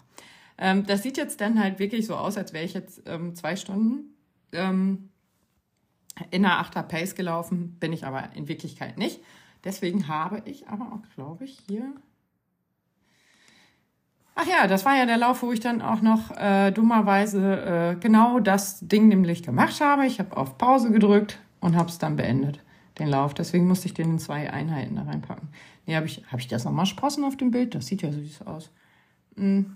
[0.60, 3.56] Ähm, das sieht jetzt dann halt wirklich so aus, als wäre ich jetzt ähm, zwei
[3.56, 4.14] Stunden
[4.52, 5.10] ähm,
[6.32, 9.22] in einer Achter Pace gelaufen, bin ich aber in Wirklichkeit nicht.
[9.64, 11.94] Deswegen habe ich aber auch, glaube ich, hier.
[14.36, 18.00] Ach ja, das war ja der Lauf, wo ich dann auch noch äh, dummerweise äh,
[18.00, 20.06] genau das Ding nämlich gemacht habe.
[20.06, 22.60] Ich habe auf Pause gedrückt und habe es dann beendet,
[23.00, 23.34] den Lauf.
[23.34, 25.50] Deswegen musste ich den in zwei Einheiten da reinpacken.
[25.88, 27.74] Nee, habe ich, hab ich das nochmal Sprossen auf dem Bild?
[27.74, 28.70] Das sieht ja süß aus.
[29.38, 29.76] Hm.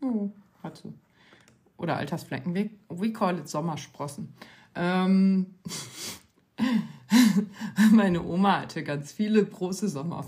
[0.00, 0.30] Oh,
[0.62, 0.92] hat so.
[1.76, 2.54] Oder Altersflecken.
[2.54, 4.34] We, we call it Sommersprossen.
[4.76, 5.54] Ähm,
[7.92, 10.24] meine Oma hatte ganz viele große Sommer,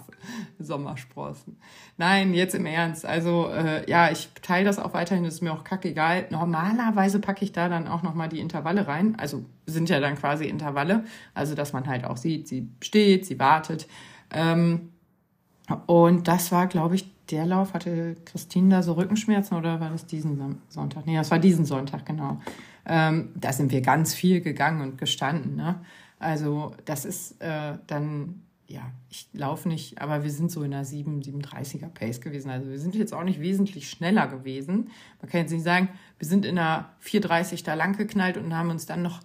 [0.58, 1.56] Sommersprossen.
[1.96, 3.04] Nein, jetzt im Ernst.
[3.04, 6.26] Also äh, ja, ich teile das auch weiterhin, ist mir auch kackegal.
[6.30, 9.16] Normalerweise packe ich da dann auch nochmal die Intervalle rein.
[9.18, 11.04] Also sind ja dann quasi Intervalle.
[11.34, 13.88] Also dass man halt auch sieht, sie steht, sie wartet.
[14.30, 14.90] Ähm,
[15.86, 17.74] Und das war, glaube ich, der Lauf.
[17.74, 21.06] Hatte Christine da so Rückenschmerzen oder war das diesen Sonntag?
[21.06, 22.40] Nee, das war diesen Sonntag, genau.
[22.88, 25.56] Ähm, da sind wir ganz viel gegangen und gestanden.
[25.56, 25.80] Ne?
[26.18, 30.84] Also das ist äh, dann, ja, ich laufe nicht, aber wir sind so in einer
[30.84, 32.50] 7, 37er Pace gewesen.
[32.50, 34.90] Also wir sind jetzt auch nicht wesentlich schneller gewesen.
[35.20, 38.70] Man kann jetzt nicht sagen, wir sind in einer 430 da lang geknallt und haben
[38.70, 39.20] uns dann noch,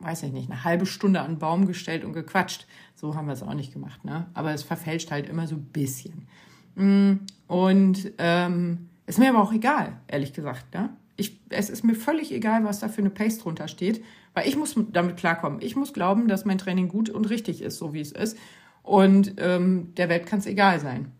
[0.00, 2.66] weiß ich nicht, eine halbe Stunde an den Baum gestellt und gequatscht.
[2.94, 4.04] So haben wir es auch nicht gemacht.
[4.04, 4.26] Ne?
[4.34, 6.26] Aber es verfälscht halt immer so ein bisschen.
[6.74, 10.74] Mm, und ähm, ist mir aber auch egal, ehrlich gesagt.
[10.74, 10.90] Ne?
[11.16, 14.56] Ich, es ist mir völlig egal, was da für eine Pace drunter steht, weil ich
[14.56, 15.60] muss damit klarkommen.
[15.62, 18.36] Ich muss glauben, dass mein Training gut und richtig ist, so wie es ist.
[18.82, 21.12] Und ähm, der Welt kann es egal sein.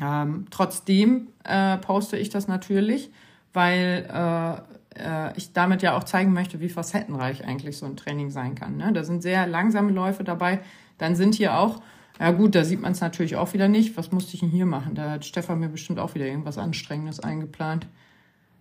[0.00, 3.10] Ähm, trotzdem äh, poste ich das natürlich,
[3.52, 8.30] weil äh, äh, ich damit ja auch zeigen möchte, wie facettenreich eigentlich so ein Training
[8.30, 8.76] sein kann.
[8.76, 8.92] Ne?
[8.92, 10.60] Da sind sehr langsame Läufe dabei.
[10.98, 11.80] Dann sind hier auch,
[12.18, 13.96] ja gut, da sieht man es natürlich auch wieder nicht.
[13.96, 14.94] Was musste ich denn hier machen?
[14.94, 17.86] Da hat Stefan mir bestimmt auch wieder irgendwas Anstrengendes eingeplant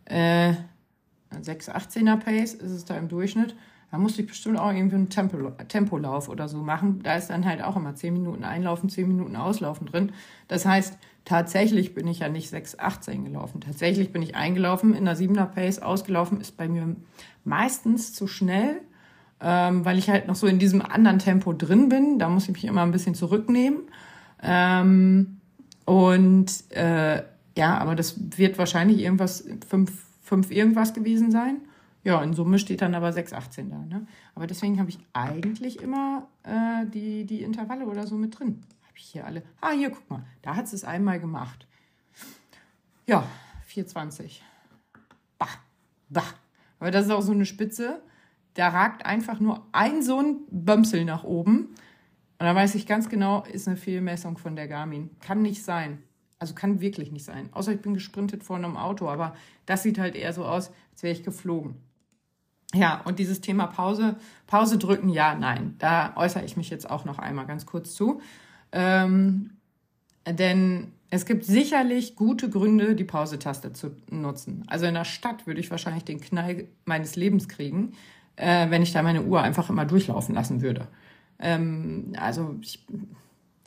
[0.06, 0.54] äh,
[1.34, 3.56] 6,18er Pace ist es da im Durchschnitt.
[3.92, 7.02] Da musste ich bestimmt auch irgendwie einen Tempo, Tempolauf oder so machen.
[7.04, 10.12] Da ist dann halt auch immer 10 Minuten einlaufen, 10 Minuten auslaufen drin.
[10.48, 13.62] Das heißt, tatsächlich bin ich ja nicht 6,18 gelaufen.
[13.62, 15.80] Tatsächlich bin ich eingelaufen in der 7er Pace.
[15.80, 16.96] Ausgelaufen ist bei mir
[17.44, 18.82] meistens zu schnell,
[19.40, 22.20] ähm, weil ich halt noch so in diesem anderen Tempo drin bin.
[22.20, 23.82] Da muss ich mich immer ein bisschen zurücknehmen.
[24.42, 25.38] Ähm,
[25.86, 27.22] und äh,
[27.56, 29.92] ja, aber das wird wahrscheinlich irgendwas, fünf,
[30.22, 31.62] fünf irgendwas gewesen sein.
[32.04, 33.78] Ja, in Summe steht dann aber 6,18 da.
[33.78, 34.06] Ne?
[34.36, 38.62] Aber deswegen habe ich eigentlich immer äh, die, die Intervalle oder so mit drin.
[38.84, 39.42] Habe ich hier alle.
[39.60, 40.24] Ah, hier, guck mal.
[40.44, 41.66] Da hat es es einmal gemacht.
[43.08, 43.28] Ja,
[43.68, 44.42] 4,20.
[45.40, 45.48] Bah,
[46.10, 46.24] bah.
[46.80, 48.02] Aber das ist auch so eine Spitze.
[48.54, 51.70] Da ragt einfach nur ein so ein Bömsel nach oben.
[52.38, 55.10] Und da weiß ich ganz genau, ist eine Fehlmessung von der Garmin.
[55.22, 56.04] Kann nicht sein.
[56.40, 57.50] Also kann wirklich nicht sein.
[57.54, 61.04] Außer ich bin gesprintet vor einem Auto, aber das sieht halt eher so aus, als
[61.04, 61.76] wäre ich geflogen.
[62.74, 64.18] Ja, und dieses Thema Pause,
[64.48, 68.22] Pause drücken, ja, nein, da äußere ich mich jetzt auch noch einmal ganz kurz zu.
[68.72, 69.52] Ähm,
[70.28, 74.64] denn es gibt sicherlich gute Gründe, die Pause-Taste zu nutzen.
[74.68, 77.94] Also in der Stadt würde ich wahrscheinlich den Knall meines Lebens kriegen,
[78.36, 80.88] äh, wenn ich da meine Uhr einfach immer durchlaufen lassen würde.
[81.40, 82.86] Ähm, also ich,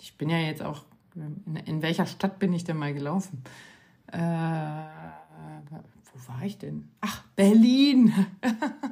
[0.00, 0.85] ich bin ja jetzt auch
[1.20, 3.42] in, in welcher Stadt bin ich denn mal gelaufen?
[4.12, 6.88] Äh, wo war ich denn?
[7.00, 8.12] Ach, Berlin.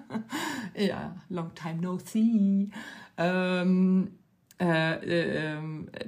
[0.77, 2.71] ja, long time no see.
[3.17, 4.11] Ähm,
[4.59, 5.59] äh, äh,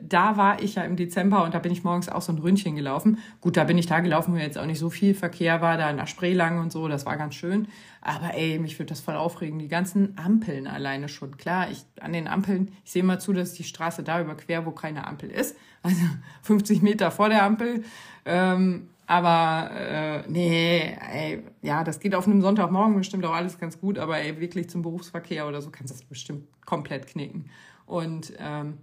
[0.00, 2.76] da war ich ja im Dezember und da bin ich morgens auch so ein Ründchen
[2.76, 3.18] gelaufen.
[3.42, 5.92] Gut, da bin ich da gelaufen, wo jetzt auch nicht so viel Verkehr war, da
[5.92, 7.68] nach Spree lang und so, das war ganz schön.
[8.00, 9.58] Aber ey, mich würde das voll aufregen.
[9.58, 11.36] Die ganzen Ampeln alleine schon.
[11.36, 14.64] Klar, ich an den Ampeln, ich sehe mal zu, dass ich die Straße da überquer,
[14.64, 15.56] wo keine Ampel ist.
[15.80, 16.02] Also
[16.42, 17.84] 50 Meter vor der Ampel.
[18.24, 23.80] Ähm, aber äh, nee, ey, ja, das geht auf einem Sonntagmorgen bestimmt auch alles ganz
[23.80, 27.48] gut, aber ey, wirklich zum Berufsverkehr oder so kannst du das bestimmt komplett knicken.
[27.88, 28.78] Und ähm,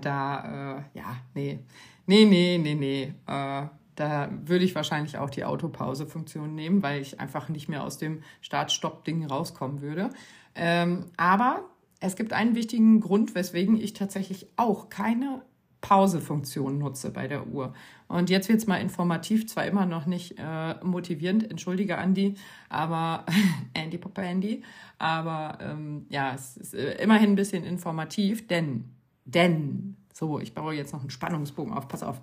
[0.00, 1.60] da, äh, ja, nee,
[2.06, 3.14] nee, nee, nee, nee.
[3.26, 7.98] Äh, da würde ich wahrscheinlich auch die Autopause-Funktion nehmen, weil ich einfach nicht mehr aus
[7.98, 10.10] dem Start-Stopp-Ding rauskommen würde.
[10.54, 11.64] Ähm, aber
[12.00, 15.42] es gibt einen wichtigen Grund, weswegen ich tatsächlich auch keine
[15.82, 17.74] Pause-Funktion nutze bei der Uhr.
[18.08, 22.36] Und jetzt wird es mal informativ, zwar immer noch nicht äh, motivierend, entschuldige Andy,
[22.70, 23.26] aber
[23.74, 24.62] Andy Papa Andy,
[24.98, 28.84] aber ähm, ja, es ist äh, immerhin ein bisschen informativ, denn,
[29.26, 32.20] denn, so, ich baue jetzt noch einen Spannungsbogen auf, pass auf,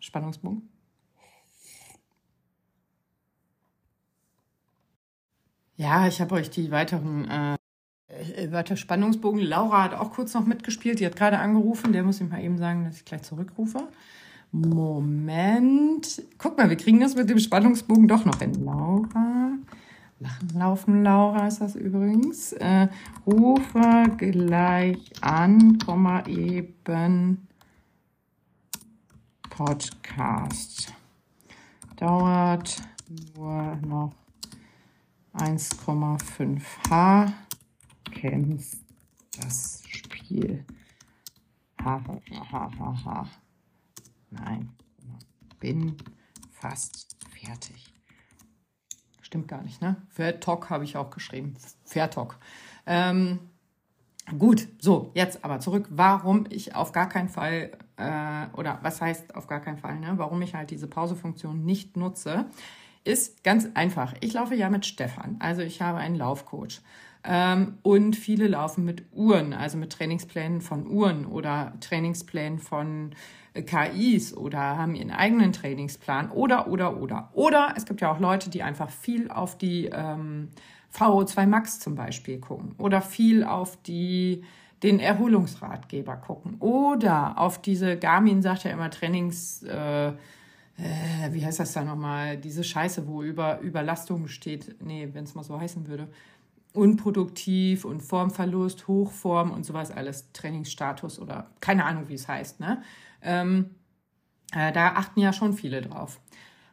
[0.00, 0.68] Spannungsbogen.
[5.76, 7.56] Ja, ich habe euch die weiteren äh,
[8.36, 9.40] äh, weiter Spannungsbogen.
[9.40, 11.00] Laura hat auch kurz noch mitgespielt.
[11.00, 11.92] Die hat gerade angerufen.
[11.92, 13.88] Der muss ich mal eben sagen, dass ich gleich zurückrufe.
[14.52, 16.22] Moment.
[16.36, 18.52] Guck mal, wir kriegen das mit dem Spannungsbogen doch noch hin.
[18.64, 19.52] Laura.
[20.20, 22.52] Lachen, laufen, Laura ist das übrigens.
[22.52, 22.88] Äh,
[23.26, 27.48] rufe gleich an, Komma eben
[29.50, 30.92] Podcast.
[31.96, 32.76] Dauert
[33.34, 34.12] nur noch
[35.34, 37.32] 1,5 H
[38.12, 38.84] kennst
[39.40, 40.64] das Spiel.
[41.82, 42.00] Ha,
[42.52, 43.28] ha, ha, ha.
[44.30, 44.70] Nein,
[45.58, 45.96] bin
[46.50, 47.92] fast fertig.
[49.20, 49.96] Stimmt gar nicht, ne?
[50.10, 51.54] Vertok habe ich auch geschrieben.
[51.84, 52.38] Vertok.
[52.86, 53.40] Ähm,
[54.38, 55.88] gut, so, jetzt aber zurück.
[55.90, 60.14] Warum ich auf gar keinen Fall, äh, oder was heißt auf gar keinen Fall, ne?
[60.16, 62.46] Warum ich halt diese Pausefunktion nicht nutze,
[63.04, 64.14] ist ganz einfach.
[64.20, 66.80] Ich laufe ja mit Stefan, also ich habe einen Laufcoach.
[67.24, 73.14] Ähm, und viele laufen mit Uhren, also mit Trainingsplänen von Uhren oder Trainingsplänen von
[73.54, 77.30] äh, KIs oder haben ihren eigenen Trainingsplan oder, oder, oder.
[77.34, 80.48] Oder es gibt ja auch Leute, die einfach viel auf die ähm,
[80.92, 84.42] VO2 Max zum Beispiel gucken oder viel auf die
[84.82, 86.56] den Erholungsratgeber gucken.
[86.58, 92.36] Oder auf diese Garmin sagt ja immer Trainings äh, äh, wie heißt das da nochmal
[92.36, 94.82] diese Scheiße wo über Überlastung steht.
[94.82, 96.08] Nee wenn es mal so heißen würde
[96.72, 102.82] unproduktiv und Formverlust Hochform und sowas alles Trainingsstatus oder keine Ahnung wie es heißt ne
[103.20, 103.70] ähm,
[104.54, 106.20] äh, da achten ja schon viele drauf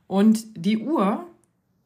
[0.08, 1.28] und die Uhr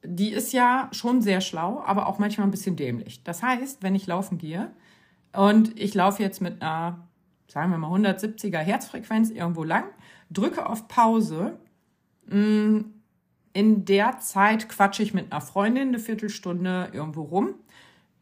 [0.05, 3.23] die ist ja schon sehr schlau, aber auch manchmal ein bisschen dämlich.
[3.23, 4.71] Das heißt, wenn ich laufen gehe
[5.33, 7.07] und ich laufe jetzt mit einer,
[7.47, 9.85] sagen wir mal, 170er Herzfrequenz irgendwo lang,
[10.29, 11.57] drücke auf Pause,
[12.27, 12.79] mm,
[13.53, 17.55] in der Zeit quatsche ich mit einer Freundin eine Viertelstunde irgendwo rum.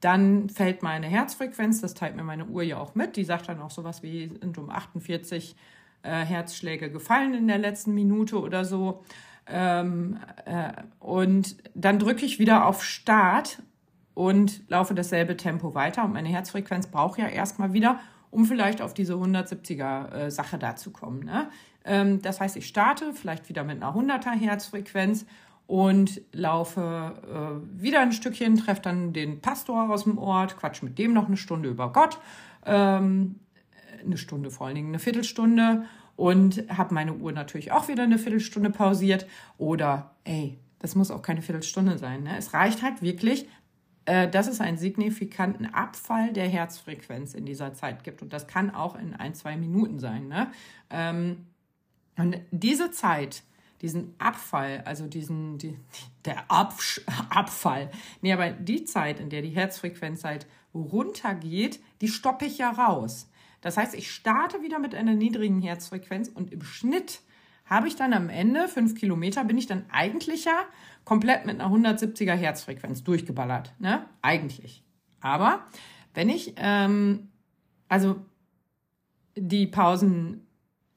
[0.02, 3.16] Dann fällt meine Herzfrequenz, das teilt mir meine Uhr ja auch mit.
[3.16, 5.56] Die sagt dann auch sowas wie, sind um 48
[6.04, 9.04] äh, Herzschläge gefallen in der letzten Minute oder so.
[9.48, 13.62] Ähm, äh, und dann drücke ich wieder auf Start
[14.14, 16.04] und laufe dasselbe Tempo weiter.
[16.04, 18.00] Und meine Herzfrequenz braucht ja erstmal wieder,
[18.32, 21.24] um vielleicht auf diese 170er äh, Sache da zu kommen.
[21.24, 21.50] Ne?
[21.86, 25.26] Ähm, das heißt, ich starte vielleicht wieder mit einer 100er Herzfrequenz
[25.72, 31.00] und laufe äh, wieder ein Stückchen, treffe dann den Pastor aus dem Ort, quatsch mit
[31.00, 32.20] dem noch eine Stunde über Gott,
[32.66, 33.40] ähm,
[34.04, 35.86] eine Stunde vor allen Dingen, eine Viertelstunde
[36.18, 39.26] und habe meine Uhr natürlich auch wieder eine Viertelstunde pausiert.
[39.58, 42.24] Oder, ey, das muss auch keine Viertelstunde sein.
[42.24, 42.38] Ne?
[42.38, 43.48] Es reicht halt wirklich,
[44.04, 48.22] äh, dass es einen signifikanten Abfall der Herzfrequenz in dieser Zeit gibt.
[48.22, 50.28] Und das kann auch in ein, zwei Minuten sein.
[50.28, 50.52] Ne?
[50.90, 51.46] Ähm,
[52.18, 53.44] und diese Zeit,
[53.82, 55.78] diesen Abfall, also diesen, die,
[56.26, 57.92] der Absch Abfall,
[58.22, 63.30] nee, aber die Zeit, in der die Herzfrequenz halt runtergeht, die stoppe ich ja raus.
[63.62, 67.22] Das heißt, ich starte wieder mit einer niedrigen Herzfrequenz und im Schnitt
[67.66, 70.64] habe ich dann am Ende, fünf Kilometer, bin ich dann eigentlich ja
[71.06, 73.74] komplett mit einer 170er Herzfrequenz durchgeballert.
[73.80, 74.06] Ne?
[74.22, 74.84] Eigentlich.
[75.22, 75.66] Aber
[76.14, 77.30] wenn ich, ähm,
[77.88, 78.26] also
[79.36, 80.48] die Pausen,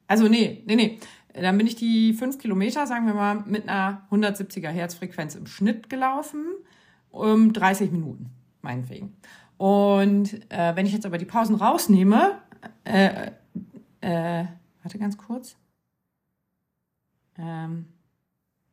[0.09, 0.99] also nee, nee, nee,
[1.35, 5.91] dann bin ich die fünf Kilometer, sagen wir mal, mit einer 170er Herzfrequenz im Schnitt
[5.91, 6.45] gelaufen,
[7.11, 8.31] um 30 Minuten,
[8.63, 9.17] meinetwegen.
[9.57, 12.39] Und äh, wenn ich jetzt aber die Pausen rausnehme,
[12.85, 13.31] äh,
[14.01, 14.45] äh,
[14.83, 15.57] warte ganz kurz.
[17.37, 17.87] Ähm,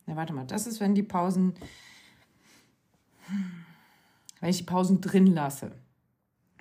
[0.06, 1.54] ja, warte mal, das ist, wenn die Pausen,
[4.40, 5.72] wenn ich die Pausen drin lasse.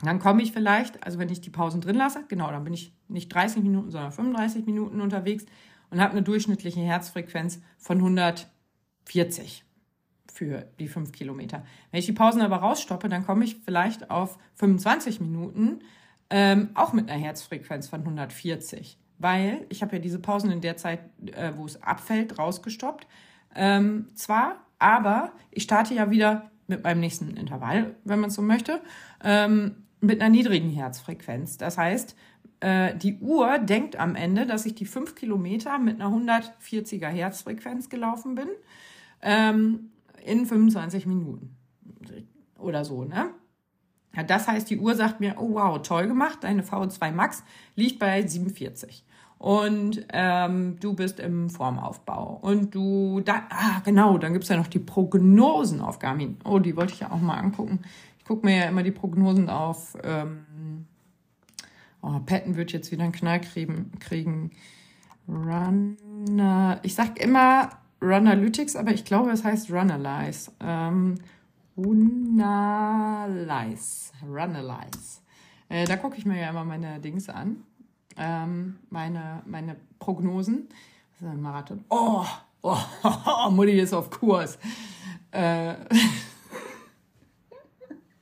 [0.03, 2.95] Dann komme ich vielleicht, also wenn ich die Pausen drin lasse, genau, dann bin ich
[3.09, 5.45] nicht 30 Minuten, sondern 35 Minuten unterwegs
[5.91, 9.65] und habe eine durchschnittliche Herzfrequenz von 140
[10.33, 11.65] für die 5 Kilometer.
[11.91, 15.81] Wenn ich die Pausen aber rausstoppe, dann komme ich vielleicht auf 25 Minuten
[16.31, 18.99] ähm, auch mit einer Herzfrequenz von 140.
[19.19, 21.01] Weil ich habe ja diese Pausen in der Zeit,
[21.33, 23.07] äh, wo es abfällt, rausgestoppt.
[23.55, 28.81] Ähm, zwar, aber ich starte ja wieder mit meinem nächsten Intervall, wenn man so möchte,
[29.23, 31.59] ähm, mit einer niedrigen Herzfrequenz.
[31.59, 32.17] Das heißt,
[32.61, 37.89] äh, die Uhr denkt am Ende, dass ich die fünf Kilometer mit einer 140er Herzfrequenz
[37.89, 38.49] gelaufen bin
[39.23, 39.91] ähm,
[40.25, 41.57] in 25 Minuten.
[42.59, 43.31] Oder so, ne?
[44.15, 47.45] Ja, das heißt, die Uhr sagt mir, oh wow, toll gemacht, deine VO2 Max
[47.77, 49.05] liegt bei 47
[49.41, 52.39] und ähm, du bist im Formaufbau.
[52.43, 56.77] Und du da ah genau dann gibt's ja noch die Prognosen auf Garmin oh die
[56.77, 57.81] wollte ich ja auch mal angucken.
[58.19, 60.45] Ich gucke mir ja immer die Prognosen auf ähm,
[62.03, 64.51] oh Patton wird jetzt wieder einen Knall kriegen kriegen
[65.29, 67.71] Runner ich sag immer
[68.03, 71.17] Runalytics aber ich glaube es heißt Runalyze ähm,
[71.85, 72.53] Runalyze.
[74.23, 75.21] Runalyze.
[75.69, 77.65] Äh, da gucke ich mir ja immer meine Dings an.
[78.17, 80.69] Ähm, meine, meine Prognosen.
[81.13, 81.85] Das ist ein Marathon.
[81.89, 82.25] Oh,
[82.63, 84.59] oh, oh Mutti ist auf Kurs.
[85.31, 85.75] Äh,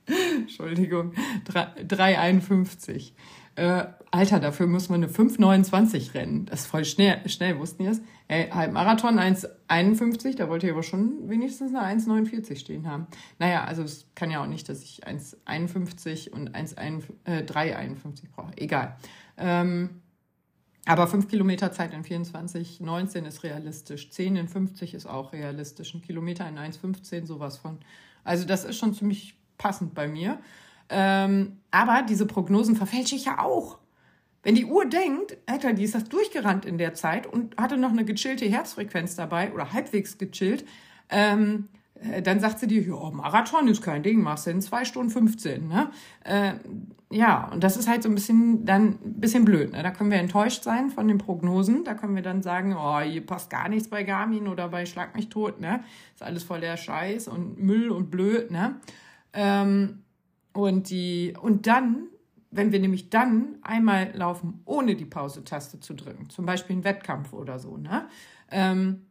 [0.35, 1.13] Entschuldigung.
[1.45, 3.13] 3,51.
[3.59, 6.45] Äh, Alter, dafür muss man eine 5,29 rennen.
[6.45, 8.01] Das ist voll schnell, schnell wussten ihr es?
[8.29, 13.07] Ey, Halbmarathon 1,51, da wollte ich aber schon wenigstens eine 1,49 stehen haben.
[13.37, 18.57] Naja, also es kann ja auch nicht, dass ich 1,51 und 1,3,51 äh, brauche.
[18.57, 18.95] Egal.
[19.37, 20.01] Ähm,
[20.85, 24.09] aber 5 Kilometer Zeit in 24, 19 ist realistisch.
[24.09, 25.93] 10 in 50 ist auch realistisch.
[25.93, 27.77] Ein Kilometer in 1,15, sowas von.
[28.23, 30.39] Also das ist schon ziemlich passend bei mir.
[30.89, 33.77] Ähm, aber diese Prognosen verfälsche ich ja auch.
[34.41, 37.91] Wenn die Uhr denkt, Alter, die ist das durchgerannt in der Zeit und hatte noch
[37.91, 40.65] eine gechillte Herzfrequenz dabei oder halbwegs gechillt,
[41.09, 41.67] ähm,
[42.01, 45.09] äh, dann sagt sie dir, ja, Marathon ist kein Ding, machst du in zwei Stunden
[45.09, 45.67] 15.
[45.67, 45.91] Ne?
[46.23, 46.53] Äh,
[47.11, 49.73] ja, und das ist halt so ein bisschen dann ein bisschen blöd.
[49.73, 49.83] Ne?
[49.83, 51.83] Da können wir enttäuscht sein von den Prognosen.
[51.83, 55.15] Da können wir dann sagen, oh, hier passt gar nichts bei Garmin oder bei Schlag
[55.15, 55.59] mich tot.
[55.59, 55.83] Ne?
[56.13, 58.51] Ist alles voll der Scheiß und Müll und blöd.
[58.51, 58.75] Ne?
[59.33, 60.03] Ähm,
[60.53, 62.07] und, die, und dann,
[62.51, 67.33] wenn wir nämlich dann einmal laufen, ohne die Pause-Taste zu drücken, zum Beispiel einen Wettkampf
[67.33, 68.07] oder so, ne?
[68.51, 69.05] Ähm,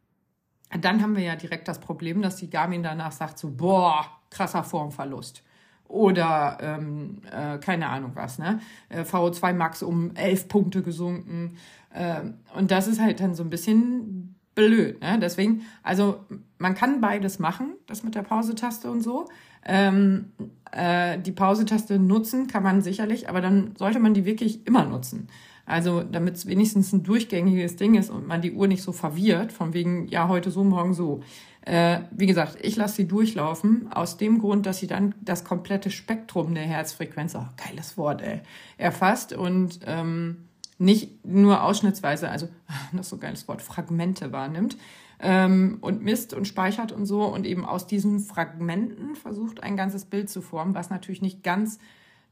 [0.81, 4.63] dann haben wir ja direkt das Problem, dass die Garmin danach sagt so, boah, krasser
[4.63, 5.43] Formverlust.
[5.87, 8.59] Oder ähm, äh, keine Ahnung was, ne?
[8.89, 11.57] Äh, VO2 Max um elf Punkte gesunken.
[11.91, 12.21] Äh,
[12.55, 15.01] und das ist halt dann so ein bisschen blöd.
[15.01, 15.19] Ne?
[15.19, 16.19] Deswegen, also
[16.57, 19.27] man kann beides machen, das mit der Pause-Taste und so.
[19.65, 20.31] Ähm,
[20.71, 25.27] äh, die Pause-Taste nutzen kann man sicherlich, aber dann sollte man die wirklich immer nutzen.
[25.65, 29.51] Also damit es wenigstens ein durchgängiges Ding ist und man die Uhr nicht so verwirrt,
[29.51, 31.21] von wegen, ja, heute so, morgen so.
[31.61, 35.91] Äh, wie gesagt, ich lasse sie durchlaufen, aus dem Grund, dass sie dann das komplette
[35.91, 38.39] Spektrum der Herzfrequenz, oh, geiles Wort, ey,
[38.77, 40.48] erfasst und ähm,
[40.79, 42.47] nicht nur ausschnittsweise, also
[42.91, 44.77] das ist so ein geiles Wort, Fragmente wahrnimmt
[45.19, 50.05] ähm, und misst und speichert und so und eben aus diesen Fragmenten versucht, ein ganzes
[50.05, 51.77] Bild zu formen, was natürlich nicht ganz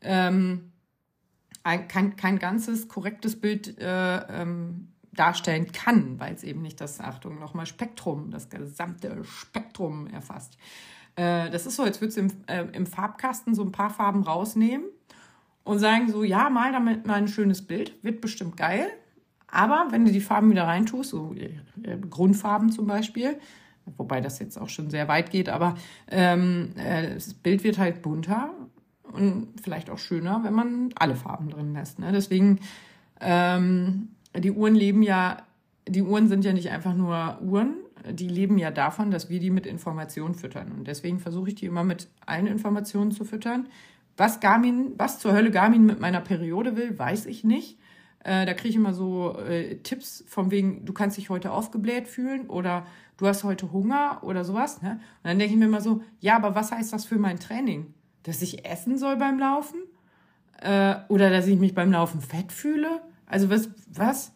[0.01, 0.71] ähm,
[1.63, 7.01] ein, kein, kein ganzes korrektes Bild äh, ähm, darstellen kann, weil es eben nicht das,
[7.01, 10.57] Achtung, nochmal Spektrum, das gesamte Spektrum erfasst.
[11.15, 14.23] Äh, das ist so, als würdest du im, äh, im Farbkasten so ein paar Farben
[14.23, 14.85] rausnehmen
[15.67, 18.87] und sagen so, ja, mal damit mal ein schönes Bild, wird bestimmt geil.
[19.47, 23.37] Aber wenn du die Farben wieder reintust, so äh, Grundfarben zum Beispiel,
[23.97, 25.75] wobei das jetzt auch schon sehr weit geht, aber
[26.09, 28.49] ähm, äh, das Bild wird halt bunter
[29.13, 31.99] und vielleicht auch schöner, wenn man alle Farben drin lässt.
[31.99, 32.11] Ne?
[32.11, 32.59] Deswegen,
[33.21, 35.37] ähm, die Uhren leben ja,
[35.87, 37.75] die Uhren sind ja nicht einfach nur Uhren,
[38.11, 40.71] die leben ja davon, dass wir die mit Informationen füttern.
[40.77, 43.67] Und deswegen versuche ich die immer mit allen Informationen zu füttern.
[44.17, 47.79] Was Garmin, was zur Hölle Garmin mit meiner Periode will, weiß ich nicht.
[48.23, 52.07] Äh, da kriege ich immer so äh, Tipps von wegen, du kannst dich heute aufgebläht
[52.07, 52.85] fühlen oder
[53.17, 54.81] du hast heute Hunger oder sowas.
[54.81, 54.91] Ne?
[54.91, 57.93] Und dann denke ich mir immer so, ja, aber was heißt das für mein Training?
[58.27, 59.79] dass ich essen soll beim Laufen
[60.61, 63.01] äh, oder dass ich mich beim Laufen fett fühle.
[63.25, 64.33] Also was, was?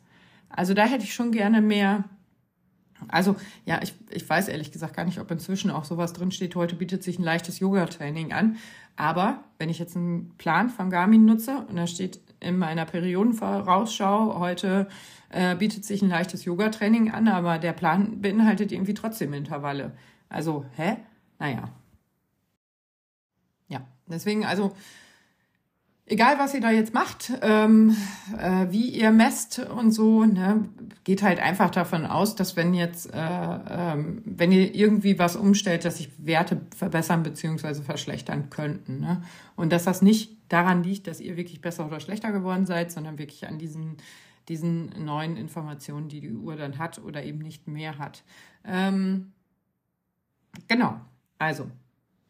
[0.48, 2.06] Also da hätte ich schon gerne mehr.
[3.08, 3.36] Also
[3.66, 6.56] ja, ich, ich weiß ehrlich gesagt gar nicht, ob inzwischen auch sowas drinsteht.
[6.56, 8.58] Heute bietet sich ein leichtes Yoga-Training an.
[8.96, 14.40] Aber wenn ich jetzt einen Plan von Garmin nutze und da steht in meiner Periodenvorausschau,
[14.40, 14.88] heute
[15.30, 19.94] äh, bietet sich ein leichtes Yoga-Training an, aber der Plan beinhaltet irgendwie trotzdem Intervalle.
[20.30, 20.98] Also, hä?
[21.40, 21.70] Naja,
[24.12, 24.74] Deswegen, also
[26.12, 27.96] egal was ihr da jetzt macht, ähm,
[28.38, 30.68] äh, wie ihr messt und so, ne,
[31.06, 35.86] geht halt einfach davon aus, dass wenn jetzt, äh, ähm, wenn ihr irgendwie was umstellt,
[35.86, 37.82] dass sich Werte verbessern bzw.
[37.82, 39.00] verschlechtern könnten.
[39.00, 39.24] Ne?
[39.56, 43.18] Und dass das nicht daran liegt, dass ihr wirklich besser oder schlechter geworden seid, sondern
[43.18, 43.96] wirklich an diesen,
[44.50, 48.24] diesen neuen Informationen, die die Uhr dann hat oder eben nicht mehr hat.
[48.66, 49.32] Ähm,
[50.68, 51.00] genau,
[51.40, 51.68] also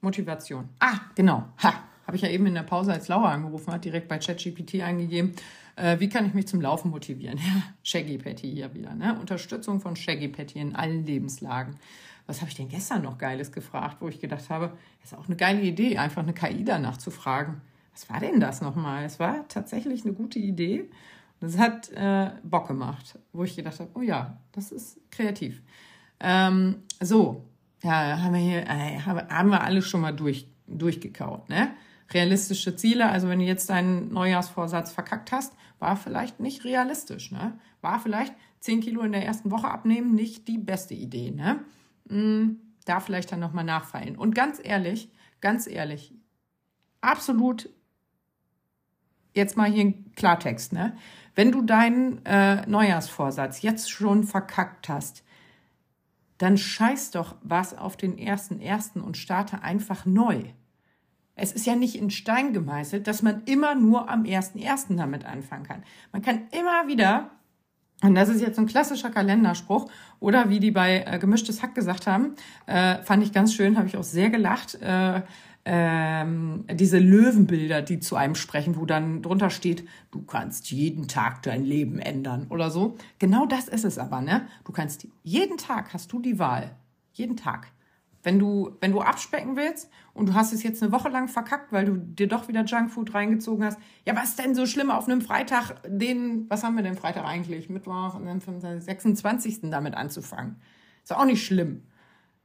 [0.02, 0.70] Motivation.
[0.80, 1.48] Ah, genau.
[1.64, 1.74] Ha,
[2.06, 5.34] habe ich ja eben in der Pause, als Laura angerufen hat, direkt bei ChatGPT eingegeben.
[5.76, 7.38] Äh, wie kann ich mich zum Laufen motivieren?
[7.46, 8.94] Ja, Shaggy Patty hier wieder.
[8.94, 9.18] Ne?
[9.20, 11.76] Unterstützung von Shaggy Patty in allen Lebenslagen.
[12.28, 15.36] Was habe ich denn gestern noch Geiles gefragt, wo ich gedacht habe, ist auch eine
[15.36, 17.62] geile Idee, einfach eine KI danach zu fragen.
[17.94, 19.04] Was war denn das nochmal?
[19.04, 20.90] Es war tatsächlich eine gute Idee.
[21.40, 25.62] Das hat äh, Bock gemacht, wo ich gedacht habe, oh ja, das ist kreativ.
[26.20, 27.44] Ähm, so,
[27.84, 31.72] ja, haben wir hier, äh, haben wir alles schon mal durch, durchgekaut, ne?
[32.14, 37.60] Realistische Ziele, also wenn du jetzt deinen Neujahrsvorsatz verkackt hast, war vielleicht nicht realistisch, ne?
[37.82, 41.64] War vielleicht 10 Kilo in der ersten Woche abnehmen nicht die beste Idee, ne?
[42.10, 44.16] Hm, da vielleicht dann nochmal nachfallen.
[44.16, 46.14] Und ganz ehrlich, ganz ehrlich,
[47.02, 47.70] absolut
[49.34, 50.96] jetzt mal hier ein Klartext, ne?
[51.34, 55.24] Wenn du deinen äh, Neujahrsvorsatz jetzt schon verkackt hast,
[56.38, 60.44] dann scheiß doch was auf den ersten ersten und starte einfach neu.
[61.36, 65.26] Es ist ja nicht in Stein gemeißelt, dass man immer nur am ersten ersten damit
[65.26, 65.84] anfangen kann.
[66.12, 67.32] Man kann immer wieder
[68.04, 69.90] und das ist jetzt ein klassischer Kalenderspruch.
[70.20, 73.88] Oder wie die bei äh, Gemischtes Hack gesagt haben, äh, fand ich ganz schön, habe
[73.88, 74.76] ich auch sehr gelacht.
[74.82, 75.22] Äh,
[75.64, 81.44] ähm, diese Löwenbilder, die zu einem sprechen, wo dann drunter steht, du kannst jeden Tag
[81.44, 82.98] dein Leben ändern oder so.
[83.20, 84.48] Genau das ist es aber, ne?
[84.66, 86.72] Du kannst jeden Tag hast du die Wahl.
[87.14, 87.68] Jeden Tag.
[88.24, 91.72] Wenn du, wenn du abspecken willst und du hast es jetzt eine Woche lang verkackt,
[91.72, 95.08] weil du dir doch wieder Junkfood reingezogen hast, ja, was ist denn so schlimm auf
[95.08, 97.70] einem Freitag, den, was haben wir denn Freitag eigentlich?
[97.70, 99.72] Mittwoch, und dann vom 26.
[99.72, 100.58] damit anzufangen.
[101.04, 101.84] Ist auch nicht schlimm.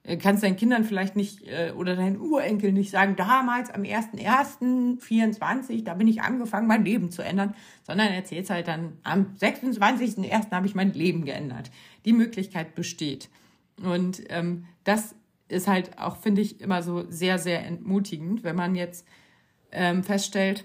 [0.03, 5.85] äh, kannst deinen Kindern vielleicht nicht äh, oder deinen Urenkel nicht sagen, damals am 1.1.24,
[5.85, 10.53] da bin ich angefangen, mein Leben zu ändern, sondern erzählst halt dann, am 26.1.
[10.53, 11.71] habe ich mein Leben geändert.
[12.07, 13.29] Die Möglichkeit besteht.
[13.83, 15.15] Und ähm, das
[15.49, 19.07] ist halt auch, finde ich, immer so sehr, sehr entmutigend, wenn man jetzt
[19.73, 20.65] ähm, feststellt,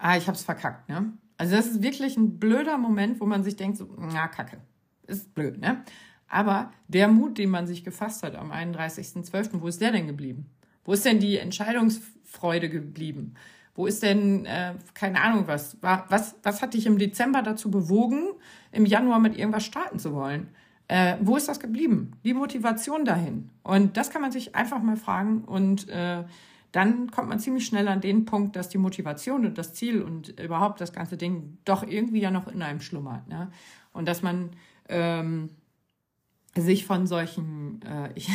[0.00, 0.88] ah, ich es verkackt.
[0.88, 1.12] Ne?
[1.36, 4.58] Also das ist wirklich ein blöder Moment, wo man sich denkt, so, na, kacke,
[5.06, 5.84] ist blöd, ne?
[6.28, 10.50] Aber der Mut, den man sich gefasst hat am 31.12., wo ist der denn geblieben?
[10.84, 13.34] Wo ist denn die Entscheidungsfreude geblieben?
[13.74, 18.30] Wo ist denn, äh, keine Ahnung, was, was, was hat dich im Dezember dazu bewogen,
[18.72, 20.48] im Januar mit irgendwas starten zu wollen?
[20.94, 22.12] Äh, wo ist das geblieben?
[22.22, 23.50] Die Motivation dahin.
[23.64, 26.22] Und das kann man sich einfach mal fragen und äh,
[26.70, 30.38] dann kommt man ziemlich schnell an den Punkt, dass die Motivation und das Ziel und
[30.38, 33.26] überhaupt das ganze Ding doch irgendwie ja noch in einem schlummert.
[33.26, 33.50] Ne?
[33.92, 34.50] Und dass man
[34.88, 35.50] ähm,
[36.54, 38.30] sich von solchen, äh, ich,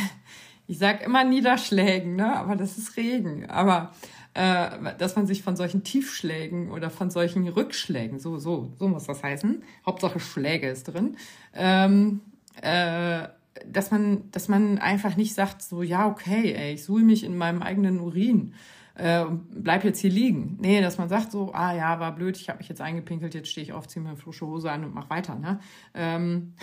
[0.68, 2.36] ich sage immer Niederschlägen, ne?
[2.36, 3.94] aber das ist Regen, aber
[4.34, 9.06] äh, dass man sich von solchen Tiefschlägen oder von solchen Rückschlägen, so, so, so muss
[9.06, 11.16] das heißen, Hauptsache Schläge ist drin,
[11.54, 12.20] ähm,
[12.62, 13.28] äh,
[13.68, 17.38] dass man, dass man einfach nicht sagt, so, ja, okay, ey, ich suche mich in
[17.38, 18.54] meinem eigenen Urin
[19.00, 20.58] äh, bleib jetzt hier liegen.
[20.60, 23.50] Nee, dass man sagt so, ah ja, war blöd, ich habe mich jetzt eingepinkelt, jetzt
[23.50, 25.36] stehe ich auf, ziehe mir eine frische Hose an und mach weiter.
[25.36, 25.60] Ne?
[25.94, 26.54] Ähm,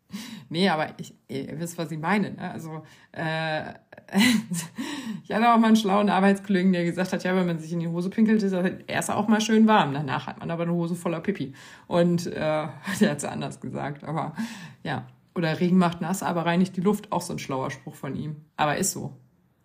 [0.48, 2.32] nee, aber ich, ihr wisst, was ich meine.
[2.32, 2.50] Ne?
[2.50, 2.82] Also
[3.12, 3.74] äh,
[5.22, 7.80] ich hatte auch mal einen schlauen Arbeitskollegen, der gesagt hat, ja, wenn man sich in
[7.80, 9.94] die Hose pinkelt, ist das erst auch mal schön warm.
[9.94, 11.54] Danach hat man aber eine Hose voller Pipi.
[11.86, 12.32] Und äh,
[13.00, 14.02] der hat es anders gesagt.
[14.02, 14.34] Aber
[14.82, 18.14] ja, oder Regen macht nass, aber reinigt die Luft, auch so ein schlauer Spruch von
[18.14, 18.36] ihm.
[18.56, 19.16] Aber ist so.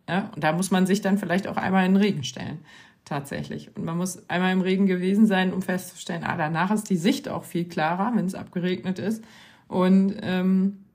[0.08, 0.32] Ja?
[0.36, 2.60] Und da muss man sich dann vielleicht auch einmal in den Regen stellen.
[3.06, 3.76] Tatsächlich.
[3.76, 7.30] Und man muss einmal im Regen gewesen sein, um festzustellen, ah, danach ist die Sicht
[7.30, 9.24] auch viel klarer, wenn es abgeregnet ist.
[9.68, 10.86] Und ähm,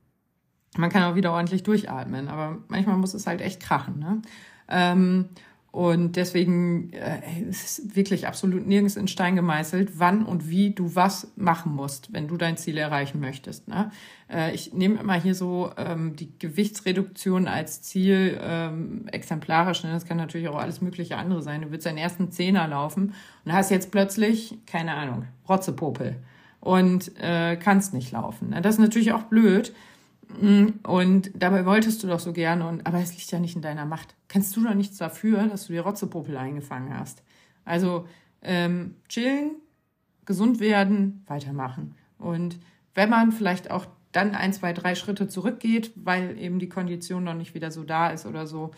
[0.76, 2.28] man kann auch wieder ordentlich durchatmen.
[2.28, 3.98] Aber manchmal muss es halt echt krachen.
[3.98, 4.22] Ne?
[4.68, 5.28] Ähm,
[5.74, 7.18] und deswegen äh,
[7.50, 12.28] ist wirklich absolut nirgends in Stein gemeißelt, wann und wie du was machen musst, wenn
[12.28, 13.66] du dein Ziel erreichen möchtest.
[13.66, 13.90] Ne?
[14.30, 19.82] Äh, ich nehme immer hier so ähm, die Gewichtsreduktion als Ziel ähm, exemplarisch.
[19.82, 19.90] Ne?
[19.90, 21.62] Das kann natürlich auch alles mögliche andere sein.
[21.62, 23.12] Du willst deinen ersten Zehner laufen
[23.44, 26.14] und hast jetzt plötzlich, keine Ahnung, Rotzepopel
[26.60, 28.50] und äh, kannst nicht laufen.
[28.50, 28.62] Ne?
[28.62, 29.74] Das ist natürlich auch blöd.
[30.28, 33.62] Mm, und dabei wolltest du doch so gerne, und, aber es liegt ja nicht in
[33.62, 34.14] deiner Macht.
[34.28, 37.22] Kannst du doch nichts dafür, dass du die Rotzepopel eingefangen hast.
[37.64, 38.06] Also
[38.42, 39.56] ähm, chillen,
[40.24, 41.94] gesund werden, weitermachen.
[42.18, 42.58] Und
[42.94, 47.34] wenn man vielleicht auch dann ein, zwei, drei Schritte zurückgeht, weil eben die Kondition noch
[47.34, 48.70] nicht wieder so da ist oder so,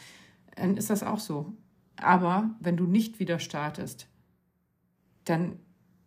[0.54, 1.52] dann ist das auch so.
[1.96, 4.08] Aber wenn du nicht wieder startest,
[5.24, 5.58] dann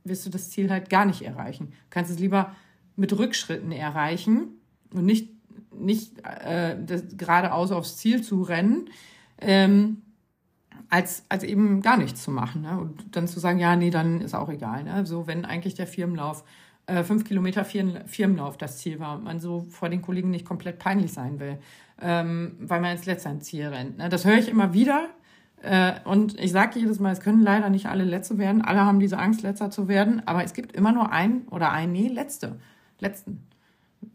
[0.04, 1.68] wirst du das Ziel halt gar nicht erreichen.
[1.68, 2.56] Du kannst es lieber
[2.96, 4.59] mit Rückschritten erreichen
[4.94, 5.30] und nicht,
[5.74, 8.90] nicht äh, das, geradeaus aufs Ziel zu rennen,
[9.40, 10.02] ähm,
[10.90, 12.64] als, als eben gar nichts zu machen.
[12.64, 12.80] Ne?
[12.80, 14.84] Und dann zu sagen, ja, nee, dann ist auch egal.
[14.84, 15.06] Ne?
[15.06, 16.44] So, wenn eigentlich der Firmenlauf,
[16.88, 20.80] äh, fünf Kilometer Firmenlauf das Ziel war und man so vor den Kollegen nicht komplett
[20.80, 21.60] peinlich sein will,
[22.02, 23.98] ähm, weil man als letzter ein Ziel rennt.
[23.98, 24.10] Ne?
[24.10, 25.10] Das höre ich immer wieder.
[25.62, 28.64] Äh, und ich sage jedes Mal, es können leider nicht alle Letzte werden.
[28.64, 30.24] Alle haben diese Angst, letzter zu werden.
[30.26, 32.60] Aber es gibt immer nur einen oder einen, nee, letzte.
[33.00, 33.49] Letzten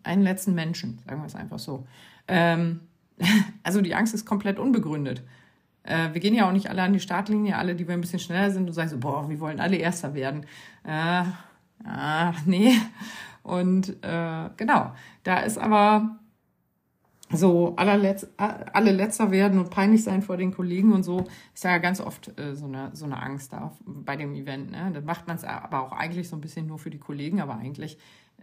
[0.03, 1.87] einen letzten Menschen, sagen wir es einfach so.
[2.29, 2.81] Ähm,
[3.63, 5.23] also die Angst ist komplett unbegründet.
[5.85, 8.19] Äh, wir gehen ja auch nicht alle an die Startlinie, alle, die wir ein bisschen
[8.19, 10.47] schneller sind und sagen so, boah, wir wollen alle Erster werden.
[10.85, 11.25] Äh,
[11.85, 12.75] ah, nee.
[13.43, 16.19] Und äh, genau, da ist aber
[17.31, 21.79] so allerletz, alle letzter werden und peinlich sein vor den Kollegen und so, ist ja
[21.79, 24.71] ganz oft äh, so, eine, so eine Angst da bei dem Event.
[24.71, 24.91] Ne?
[24.93, 27.57] Dann macht man es aber auch eigentlich so ein bisschen nur für die Kollegen, aber
[27.57, 27.99] eigentlich,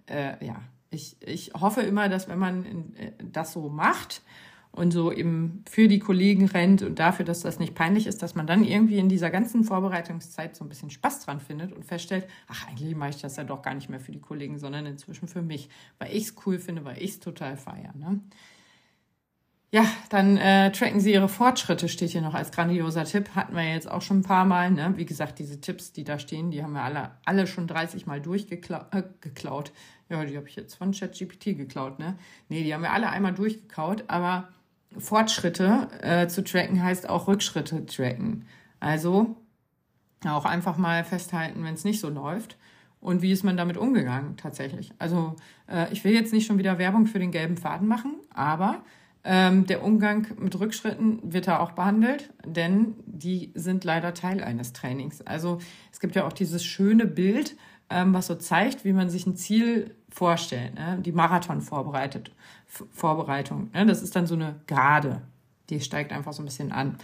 [0.07, 0.57] äh, ja,
[0.91, 4.21] ich, ich hoffe immer, dass wenn man äh, das so macht
[4.71, 8.35] und so eben für die Kollegen rennt und dafür, dass das nicht peinlich ist, dass
[8.35, 12.27] man dann irgendwie in dieser ganzen Vorbereitungszeit so ein bisschen Spaß dran findet und feststellt,
[12.47, 15.27] ach, eigentlich mache ich das ja doch gar nicht mehr für die Kollegen, sondern inzwischen
[15.27, 15.69] für mich,
[15.99, 17.93] weil ich es cool finde, weil ich es total feiere.
[17.97, 18.21] Ne?
[19.73, 23.29] Ja, dann äh, tracken Sie Ihre Fortschritte, steht hier noch als grandioser Tipp.
[23.35, 24.69] Hatten wir jetzt auch schon ein paar Mal.
[24.69, 24.93] Ne?
[24.97, 28.19] Wie gesagt, diese Tipps, die da stehen, die haben wir alle, alle schon 30 Mal
[28.19, 28.91] durchgeklaut.
[28.91, 29.03] Äh,
[30.11, 32.17] ja, die habe ich jetzt von ChatGPT geklaut, ne?
[32.49, 34.49] Nee, die haben wir alle einmal durchgekaut, aber
[34.97, 38.45] Fortschritte äh, zu tracken heißt auch Rückschritte tracken.
[38.79, 39.37] Also
[40.25, 42.57] auch einfach mal festhalten, wenn es nicht so läuft.
[42.99, 44.91] Und wie ist man damit umgegangen tatsächlich?
[44.99, 45.35] Also
[45.67, 48.83] äh, ich will jetzt nicht schon wieder Werbung für den gelben Faden machen, aber
[49.23, 54.73] ähm, der Umgang mit Rückschritten wird da auch behandelt, denn die sind leider Teil eines
[54.73, 55.21] Trainings.
[55.21, 55.59] Also
[55.91, 57.55] es gibt ja auch dieses schöne Bild,
[57.91, 60.75] was so zeigt, wie man sich ein Ziel vorstellt.
[60.75, 60.99] Ne?
[61.01, 62.31] Die Marathon vorbereitet,
[62.67, 63.69] Vorbereitung.
[63.73, 63.85] Ne?
[63.85, 65.21] Das ist dann so eine Gerade.
[65.69, 66.97] Die steigt einfach so ein bisschen an.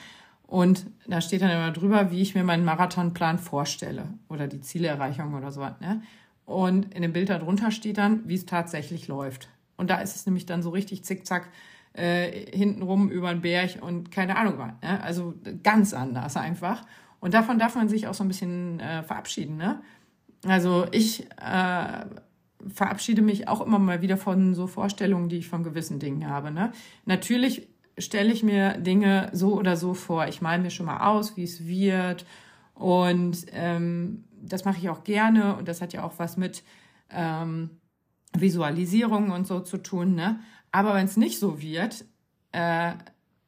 [0.47, 5.33] Und da steht dann immer drüber, wie ich mir meinen Marathonplan vorstelle oder die Zielerreichung
[5.33, 5.61] oder so.
[5.61, 6.01] Ne?
[6.45, 9.49] Und in dem Bild darunter steht dann, wie es tatsächlich läuft.
[9.75, 11.49] Und da ist es nämlich dann so richtig zickzack
[11.93, 14.71] äh, hintenrum über den Berg und keine Ahnung was.
[14.81, 15.03] Ne?
[15.03, 15.33] Also
[15.63, 16.83] ganz anders einfach.
[17.19, 19.57] Und davon darf man sich auch so ein bisschen äh, verabschieden.
[19.57, 19.81] Ne?
[20.47, 22.05] Also ich äh,
[22.73, 26.51] verabschiede mich auch immer mal wieder von so Vorstellungen, die ich von gewissen Dingen habe.
[26.51, 26.71] Ne?
[27.05, 27.67] Natürlich
[27.97, 30.27] stelle ich mir Dinge so oder so vor.
[30.27, 32.25] Ich male mir schon mal aus, wie es wird.
[32.73, 35.55] Und ähm, das mache ich auch gerne.
[35.55, 36.63] Und das hat ja auch was mit
[37.09, 37.71] ähm,
[38.37, 40.15] Visualisierung und so zu tun.
[40.15, 40.39] Ne?
[40.71, 42.05] Aber wenn es nicht so wird,
[42.51, 42.93] äh,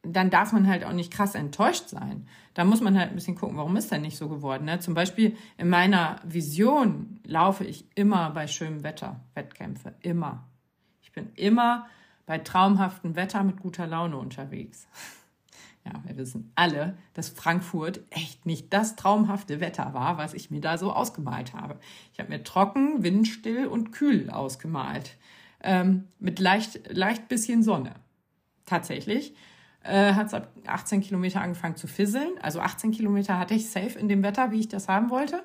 [0.02, 2.28] dann darf man halt auch nicht krass enttäuscht sein.
[2.60, 4.66] Da muss man halt ein bisschen gucken, warum ist denn nicht so geworden.
[4.66, 4.82] Ne?
[4.82, 9.96] Zum Beispiel in meiner Vision laufe ich immer bei schönem Wetter Wettkämpfe.
[10.02, 10.46] Immer.
[11.02, 11.88] Ich bin immer
[12.26, 14.90] bei traumhaftem Wetter mit guter Laune unterwegs.
[15.86, 20.60] Ja, wir wissen alle, dass Frankfurt echt nicht das traumhafte Wetter war, was ich mir
[20.60, 21.80] da so ausgemalt habe.
[22.12, 25.16] Ich habe mir trocken, windstill und kühl ausgemalt.
[25.64, 27.96] Ähm, mit leicht, leicht bisschen Sonne.
[28.66, 29.34] Tatsächlich
[29.84, 32.32] äh, hat es ab 18 Kilometer angefangen zu fisseln.
[32.42, 35.42] Also 18 Kilometer hatte ich safe in dem Wetter, wie ich das haben wollte.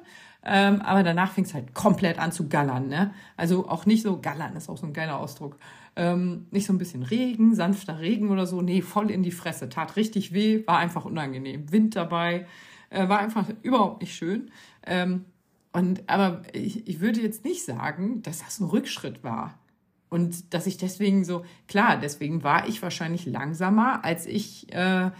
[0.47, 2.89] Ähm, aber danach fing es halt komplett an zu gallern.
[2.89, 3.15] Ne?
[3.37, 5.57] Also auch nicht so, gallern ist auch so ein geiler Ausdruck.
[5.97, 8.61] Ähm, nicht so ein bisschen Regen, sanfter Regen oder so.
[8.61, 9.69] Nee, voll in die Fresse.
[9.69, 11.73] Tat richtig weh, war einfach unangenehm.
[11.73, 12.47] Wind dabei,
[12.91, 14.51] äh, war einfach überhaupt nicht schön.
[14.85, 15.25] Ähm,
[15.73, 19.59] und, aber ich, ich würde jetzt nicht sagen, dass das ein Rückschritt war.
[20.11, 25.11] Und dass ich deswegen so, klar, deswegen war ich wahrscheinlich langsamer, als ich äh,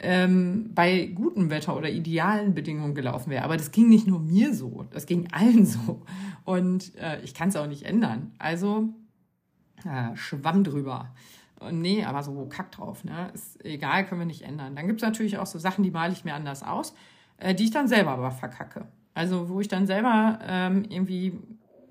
[0.00, 3.44] ähm, bei gutem Wetter oder idealen Bedingungen gelaufen wäre.
[3.44, 6.02] Aber das ging nicht nur mir so, das ging allen so.
[6.44, 8.32] Und äh, ich kann es auch nicht ändern.
[8.38, 8.88] Also
[9.84, 11.14] äh, schwamm drüber.
[11.60, 13.04] Und nee, aber so kack drauf.
[13.04, 13.30] Ne?
[13.34, 14.76] Ist egal, können wir nicht ändern.
[14.76, 16.94] Dann gibt es natürlich auch so Sachen, die male ich mir anders aus,
[17.38, 18.86] äh, die ich dann selber aber verkacke.
[19.14, 21.36] Also wo ich dann selber ähm, irgendwie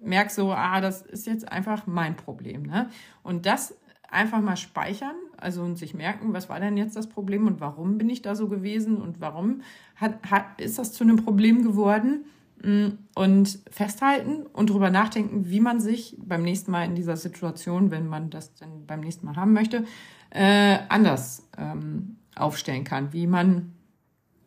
[0.01, 2.63] merke so, ah, das ist jetzt einfach mein Problem.
[2.63, 2.89] Ne?
[3.23, 3.75] Und das
[4.09, 7.97] einfach mal speichern, also und sich merken, was war denn jetzt das Problem und warum
[7.97, 9.61] bin ich da so gewesen und warum
[9.95, 12.25] hat, hat, ist das zu einem Problem geworden
[12.63, 17.91] mm, und festhalten und darüber nachdenken, wie man sich beim nächsten Mal in dieser Situation,
[17.91, 19.83] wenn man das dann beim nächsten Mal haben möchte,
[20.29, 23.73] äh, anders ähm, aufstellen kann, wie man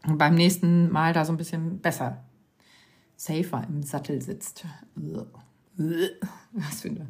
[0.07, 2.24] beim nächsten Mal da so ein bisschen besser
[3.16, 4.64] safer im Sattel sitzt.
[6.53, 7.07] Was für, eine,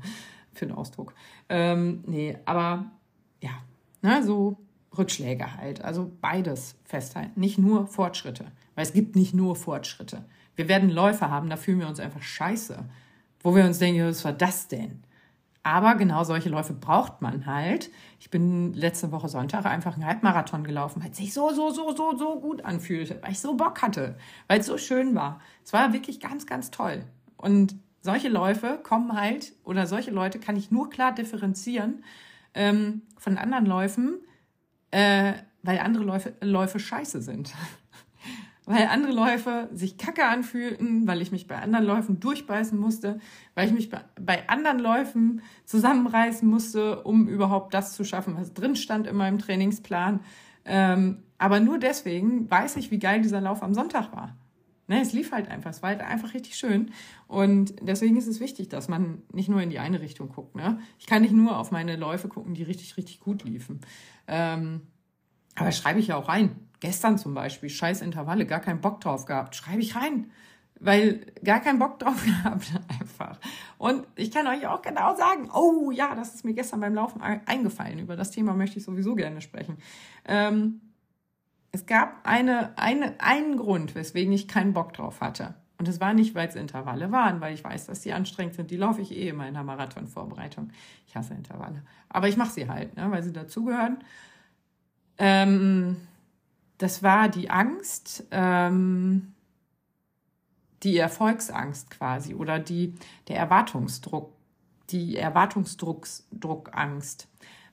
[0.53, 1.15] für ein Ausdruck.
[1.49, 2.91] Ähm, nee, aber
[3.43, 3.51] ja,
[4.03, 4.59] ne, so
[4.97, 5.85] Rückschläge halt.
[5.85, 7.39] Also beides festhalten.
[7.39, 8.47] Nicht nur Fortschritte.
[8.75, 10.25] Weil es gibt nicht nur Fortschritte.
[10.57, 12.85] Wir werden Läufe haben, da fühlen wir uns einfach scheiße.
[13.41, 15.03] Wo wir uns denken, was war das denn?
[15.63, 17.91] Aber genau solche Läufe braucht man halt.
[18.19, 21.95] Ich bin letzte Woche Sonntag einfach einen Halbmarathon gelaufen, weil es sich so, so, so,
[21.95, 24.17] so, so gut anfühlte, weil ich so Bock hatte,
[24.49, 25.41] weil es so schön war.
[25.65, 27.05] Es war wirklich ganz, ganz toll.
[27.37, 32.05] Und solche Läufe kommen halt, oder solche Leute kann ich nur klar differenzieren
[32.55, 34.21] ähm, von anderen Läufen,
[34.91, 37.53] äh, weil andere Läufe, Läufe scheiße sind
[38.71, 43.19] weil andere Läufe sich kacke anfühlten, weil ich mich bei anderen Läufen durchbeißen musste,
[43.57, 48.77] weil ich mich bei anderen Läufen zusammenreißen musste, um überhaupt das zu schaffen, was drin
[48.77, 50.21] stand in meinem Trainingsplan.
[50.65, 54.37] Ähm, aber nur deswegen weiß ich, wie geil dieser Lauf am Sonntag war.
[54.91, 56.91] Ne, es lief halt einfach, es war halt einfach richtig schön.
[57.29, 60.57] Und deswegen ist es wichtig, dass man nicht nur in die eine Richtung guckt.
[60.57, 60.81] Ne?
[60.99, 63.83] Ich kann nicht nur auf meine Läufe gucken, die richtig, richtig gut liefen.
[64.27, 64.81] Ähm,
[65.55, 66.57] aber schreibe ich ja auch rein.
[66.81, 69.55] Gestern zum Beispiel, scheiß Intervalle, gar keinen Bock drauf gehabt.
[69.55, 70.33] Schreibe ich rein.
[70.81, 73.39] Weil gar keinen Bock drauf gehabt, einfach.
[73.79, 77.23] Und ich kann euch auch genau sagen, oh ja, das ist mir gestern beim Laufen
[77.23, 78.01] eingefallen.
[78.01, 79.79] Über das Thema möchte ich sowieso gerne sprechen.
[80.25, 80.81] Ähm,
[81.73, 85.55] es gab eine, eine, einen Grund, weswegen ich keinen Bock drauf hatte.
[85.79, 88.71] Und es war nicht, weil es Intervalle waren, weil ich weiß, dass die anstrengend sind.
[88.71, 90.71] Die laufe ich eh immer in der Marathonvorbereitung.
[91.07, 91.83] Ich hasse Intervalle.
[92.11, 94.05] Aber ich mache sie halt, ne, weil sie dazugehören.
[95.17, 95.97] Ähm,
[96.77, 99.33] das war die Angst, ähm,
[100.83, 102.95] die Erfolgsangst quasi oder die,
[103.29, 104.35] der Erwartungsdruck,
[104.91, 107.27] die Erwartungsdruckangst.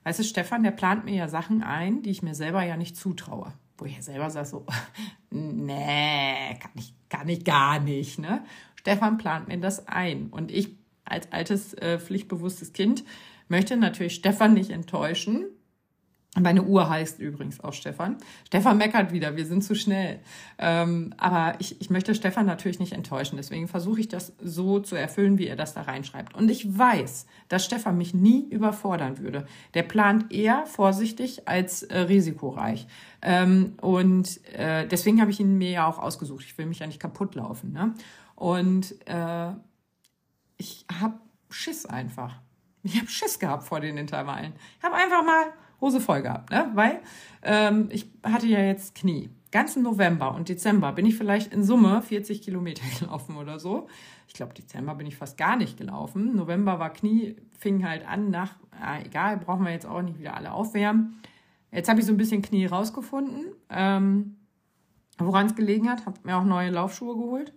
[0.03, 2.95] Weißt du, Stefan, der plant mir ja Sachen ein, die ich mir selber ja nicht
[2.95, 3.51] zutraue.
[3.77, 4.65] Wo ich ja selber sage so,
[5.29, 8.43] nee, kann ich, kann ich gar nicht, ne?
[8.75, 10.27] Stefan plant mir das ein.
[10.27, 10.75] Und ich
[11.05, 13.03] als altes, äh, pflichtbewusstes Kind
[13.47, 15.45] möchte natürlich Stefan nicht enttäuschen
[16.39, 18.17] Meine Uhr heißt übrigens auch Stefan.
[18.45, 20.19] Stefan meckert wieder, wir sind zu schnell.
[20.57, 23.37] Ähm, aber ich, ich möchte Stefan natürlich nicht enttäuschen.
[23.37, 26.35] Deswegen versuche ich das so zu erfüllen, wie er das da reinschreibt.
[26.35, 29.47] Und ich weiß, dass Stefan mich nie überfordern würde.
[29.73, 32.87] Der plant eher vorsichtig als äh, risikoreich.
[33.21, 36.45] Ähm, und äh, deswegen habe ich ihn mir ja auch ausgesucht.
[36.45, 37.73] Ich will mich ja nicht kaputt laufen.
[37.73, 37.93] Ne?
[38.35, 39.51] Und äh,
[40.57, 41.15] ich habe
[41.49, 42.35] Schiss einfach.
[42.83, 44.53] Ich habe Schiss gehabt vor den Intervallen.
[44.77, 45.45] Ich habe einfach mal
[45.79, 46.71] Hose voll gehabt, ne?
[46.73, 47.01] weil
[47.43, 49.29] ähm, ich hatte ja jetzt Knie.
[49.51, 53.87] Ganzen November und Dezember bin ich vielleicht in Summe 40 Kilometer gelaufen oder so.
[54.27, 56.35] Ich glaube, Dezember bin ich fast gar nicht gelaufen.
[56.35, 60.35] November war Knie, fing halt an nach, ah, egal, brauchen wir jetzt auch nicht wieder
[60.35, 61.21] alle aufwärmen.
[61.71, 64.37] Jetzt habe ich so ein bisschen Knie rausgefunden, ähm,
[65.17, 66.05] woran es gelegen hat.
[66.05, 67.53] Habe mir auch neue Laufschuhe geholt,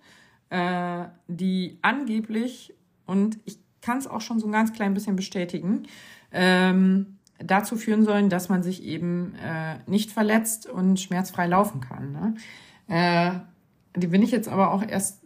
[0.50, 2.74] äh, die angeblich,
[3.06, 5.84] und ich kann es auch schon so ein ganz klein bisschen bestätigen,
[6.32, 12.12] ähm, dazu führen sollen, dass man sich eben äh, nicht verletzt und schmerzfrei laufen kann.
[12.12, 12.34] Ne?
[12.88, 15.20] Äh, die bin ich jetzt aber auch erst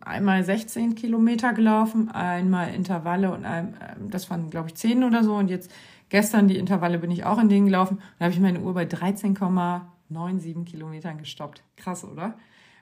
[0.00, 5.24] einmal 16 Kilometer gelaufen, einmal Intervalle und ein, äh, das waren, glaube ich, 10 oder
[5.24, 5.34] so.
[5.34, 5.70] Und jetzt
[6.08, 8.00] gestern die Intervalle bin ich auch in denen gelaufen.
[8.18, 11.62] Da habe ich meine Uhr bei 13,97 Kilometern gestoppt.
[11.76, 12.36] Krass, oder?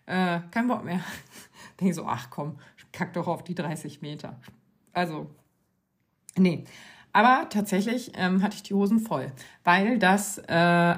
[0.07, 1.01] Äh, kein Bock mehr.
[1.81, 2.57] Denke so, ach komm,
[2.93, 4.41] kack doch auf die 30 Meter.
[4.93, 5.29] Also,
[6.37, 6.65] nee.
[7.17, 9.33] Aber tatsächlich ähm, hatte ich die Hosen voll,
[9.65, 10.97] weil das äh,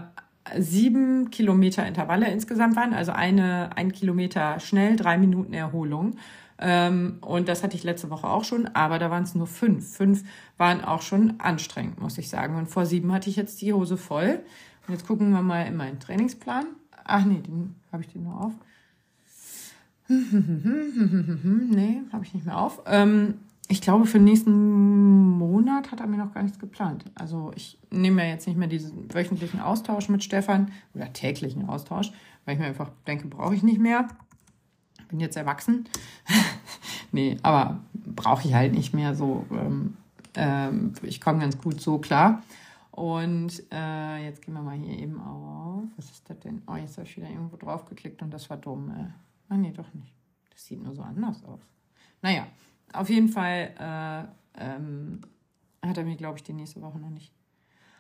[0.59, 6.17] sieben Kilometer Intervalle insgesamt waren, also eine, ein Kilometer schnell, drei Minuten Erholung.
[6.59, 9.95] Ähm, und das hatte ich letzte Woche auch schon, aber da waren es nur fünf.
[9.95, 10.25] Fünf
[10.57, 12.57] waren auch schon anstrengend, muss ich sagen.
[12.57, 14.41] Und vor sieben hatte ich jetzt die Hose voll.
[14.89, 16.67] Und jetzt gucken wir mal in meinen Trainingsplan.
[17.05, 18.55] Ach nee, den habe ich den nur auf.
[20.09, 22.83] nee, habe ich nicht mehr auf.
[22.87, 23.35] Ähm,
[23.69, 27.05] ich glaube, für den nächsten Monat hat er mir noch gar nichts geplant.
[27.15, 32.11] Also ich nehme ja jetzt nicht mehr diesen wöchentlichen Austausch mit Stefan oder täglichen Austausch,
[32.45, 34.09] weil ich mir einfach denke, brauche ich nicht mehr.
[35.09, 35.87] Bin jetzt erwachsen.
[37.13, 39.45] nee, aber brauche ich halt nicht mehr so.
[39.51, 39.97] Ähm,
[40.35, 42.43] ähm, ich komme ganz gut so klar.
[42.91, 45.85] Und äh, jetzt gehen wir mal hier eben auf.
[45.97, 46.63] Was ist das denn?
[46.67, 48.91] Oh, jetzt habe ich wieder irgendwo drauf geklickt und das war dumm.
[48.91, 49.53] Äh.
[49.53, 50.13] Ah, nee, doch nicht.
[50.51, 51.61] Das sieht nur so anders aus.
[52.23, 52.47] Naja,
[52.93, 55.21] auf jeden Fall äh, ähm,
[55.83, 57.33] hat er mir, glaube ich, die nächste Woche noch nicht.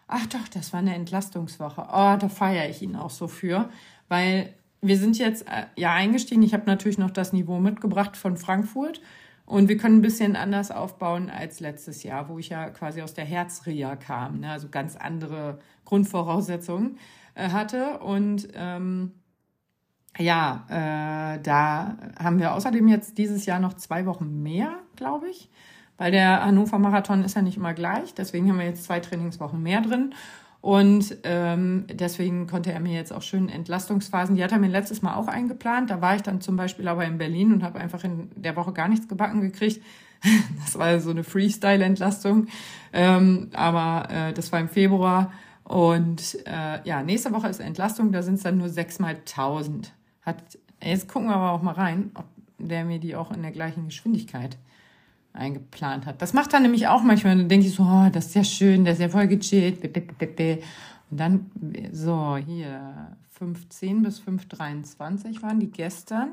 [0.07, 1.82] Ach doch, das war eine Entlastungswoche.
[1.82, 3.68] Oh, da feiere ich ihn auch so für,
[4.09, 6.43] weil wir sind jetzt äh, ja eingestiegen.
[6.43, 9.01] Ich habe natürlich noch das Niveau mitgebracht von Frankfurt
[9.45, 13.14] und wir können ein bisschen anders aufbauen als letztes Jahr, wo ich ja quasi aus
[13.14, 14.51] der Herzreha kam, ne?
[14.51, 16.99] also ganz andere Grundvoraussetzungen
[17.34, 19.12] äh, hatte und ähm,
[20.19, 25.49] ja, äh, da haben wir außerdem jetzt dieses Jahr noch zwei Wochen mehr, glaube ich,
[25.97, 28.14] weil der Hannover Marathon ist ja nicht immer gleich.
[28.14, 30.14] Deswegen haben wir jetzt zwei Trainingswochen mehr drin.
[30.61, 35.03] Und ähm, deswegen konnte er mir jetzt auch schön Entlastungsphasen, die hat er mir letztes
[35.03, 35.89] Mal auch eingeplant.
[35.89, 38.73] Da war ich dann zum Beispiel aber in Berlin und habe einfach in der Woche
[38.73, 39.83] gar nichts gebacken gekriegt.
[40.64, 42.49] Das war so eine Freestyle-Entlastung.
[42.93, 45.31] Ähm, aber äh, das war im Februar.
[45.62, 49.93] Und äh, ja, nächste Woche ist Entlastung, da sind es dann nur sechs mal tausend.
[50.29, 52.26] Hat, jetzt gucken wir aber auch mal rein, ob
[52.59, 54.57] der mir die auch in der gleichen Geschwindigkeit
[55.33, 56.20] eingeplant hat.
[56.20, 57.37] Das macht er nämlich auch manchmal.
[57.37, 59.83] Dann denke ich so, oh, das ist ja schön, das ist ja voll gechillt.
[61.11, 61.51] Und dann,
[61.93, 66.33] so, hier, 5.10 bis 5.23 waren die gestern.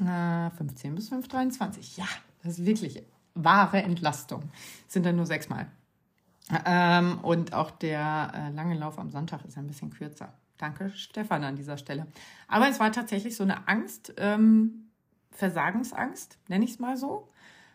[0.00, 1.98] Äh, 15 bis 5.23.
[1.98, 2.06] Ja,
[2.42, 3.02] das ist wirklich
[3.34, 4.44] wahre Entlastung.
[4.86, 5.66] sind dann nur sechsmal.
[6.66, 10.32] Ähm, und auch der äh, lange Lauf am Sonntag ist ein bisschen kürzer.
[10.58, 12.06] Danke, Stefan, an dieser Stelle.
[12.48, 14.90] Aber es war tatsächlich so eine Angst, ähm,
[15.32, 17.28] Versagensangst, nenne ich es mal so.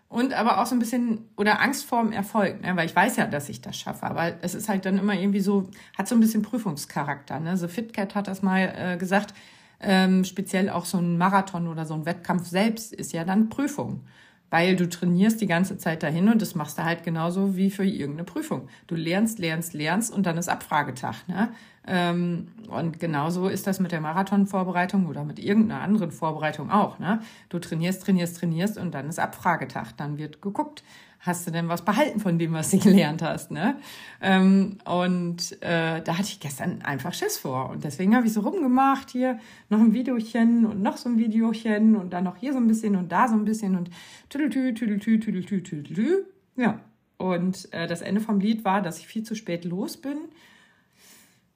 [0.07, 2.75] Und aber auch so ein bisschen, oder Angst vorm Erfolg, ne?
[2.75, 4.07] weil ich weiß ja, dass ich das schaffe.
[4.07, 7.39] Aber es ist halt dann immer irgendwie so, hat so ein bisschen Prüfungscharakter.
[7.39, 7.57] Ne?
[7.57, 9.35] So FitCat hat das mal äh, gesagt,
[9.79, 14.03] ähm, speziell auch so ein Marathon oder so ein Wettkampf selbst ist ja dann Prüfung
[14.49, 17.85] weil du trainierst die ganze Zeit dahin und das machst du halt genauso wie für
[17.85, 18.67] irgendeine Prüfung.
[18.87, 21.27] Du lernst, lernst, lernst und dann ist Abfragetag.
[21.27, 21.49] Ne?
[21.89, 26.99] Ähm, und genauso ist das mit der Marathonvorbereitung oder mit irgendeiner anderen Vorbereitung auch.
[26.99, 27.21] Ne?
[27.49, 29.93] Du trainierst, trainierst, trainierst und dann ist Abfragetag.
[29.97, 30.83] Dann wird geguckt,
[31.19, 33.49] hast du denn was behalten von dem, was du gelernt hast?
[33.49, 33.75] Ne?
[34.21, 37.71] Ähm, und äh, da hatte ich gestern einfach Schiss vor.
[37.71, 41.95] Und deswegen habe ich so rumgemacht, hier noch ein Videochen und noch so ein Videochen
[41.95, 43.89] und dann noch hier so ein bisschen und da so ein bisschen und
[44.29, 46.25] tüdeltü, tüdeltü, tüdeltü, tüdeltü.
[46.55, 46.79] Ja.
[47.17, 50.17] Und äh, das Ende vom Lied war, dass ich viel zu spät los bin.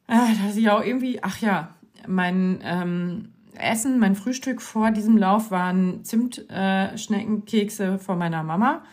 [0.08, 1.70] Äh, dass ich auch irgendwie, ach ja,
[2.08, 8.84] mein ähm, Essen, mein Frühstück vor diesem Lauf waren Zimtschneckenkekse äh, von meiner Mama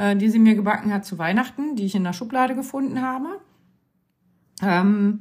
[0.00, 3.40] äh, die sie mir gebacken hat zu Weihnachten, die ich in der Schublade gefunden habe.
[4.62, 5.20] Ähm,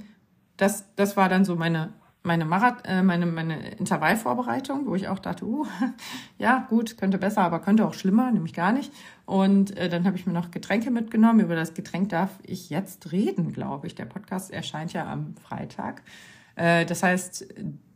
[0.58, 1.94] das, das war dann so meine
[2.30, 5.66] meine, Marath äh, meine, meine Intervallvorbereitung, wo ich auch dachte, uh,
[6.38, 8.94] ja, gut, könnte besser, aber könnte auch schlimmer, nämlich gar nicht.
[9.26, 11.40] Und äh, dann habe ich mir noch Getränke mitgenommen.
[11.40, 13.96] Über das Getränk darf ich jetzt reden, glaube ich.
[13.96, 16.04] Der Podcast erscheint ja am Freitag.
[16.56, 17.48] Äh, das heißt,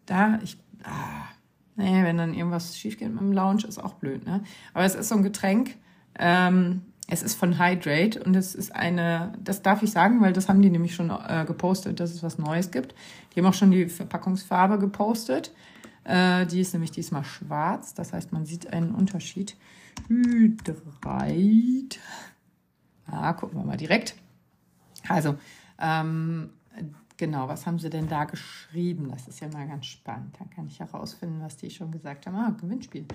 [0.07, 1.29] da ich, ah,
[1.75, 4.41] nee, wenn dann irgendwas schief geht mit dem Lounge, ist auch blöd, ne?
[4.73, 5.75] Aber es ist so ein Getränk,
[6.17, 10.47] ähm, es ist von Hydrate und es ist eine, das darf ich sagen, weil das
[10.47, 12.95] haben die nämlich schon äh, gepostet, dass es was Neues gibt.
[13.35, 15.53] Die haben auch schon die Verpackungsfarbe gepostet.
[16.05, 19.55] Äh, die ist nämlich diesmal schwarz, das heißt, man sieht einen Unterschied.
[20.07, 21.99] Hydrate.
[23.05, 24.15] Ah, gucken wir mal direkt.
[25.07, 25.35] Also,
[25.79, 26.51] ähm,
[27.17, 29.09] genau, was haben sie denn da geschrieben?
[29.11, 30.35] Das ist ja mal ganz spannend.
[30.39, 32.35] Da kann ich herausfinden, was die schon gesagt haben.
[32.35, 33.05] Ah, Gewinnspiel.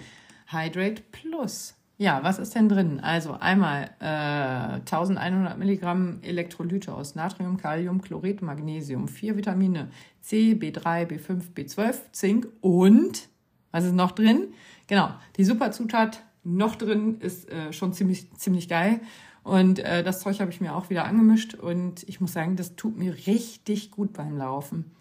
[0.46, 1.77] Hydrate Plus.
[2.00, 3.00] Ja, was ist denn drin?
[3.00, 9.88] Also einmal äh, 1100 Milligramm Elektrolyte aus Natrium, Kalium, Chlorid, Magnesium, vier Vitamine
[10.20, 13.28] C, B3, B5, B12, Zink und
[13.72, 14.54] was ist noch drin?
[14.86, 19.00] Genau, die Superzutat noch drin ist äh, schon ziemlich ziemlich geil
[19.42, 22.76] und äh, das Zeug habe ich mir auch wieder angemischt und ich muss sagen, das
[22.76, 24.92] tut mir richtig gut beim Laufen.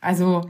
[0.00, 0.48] Also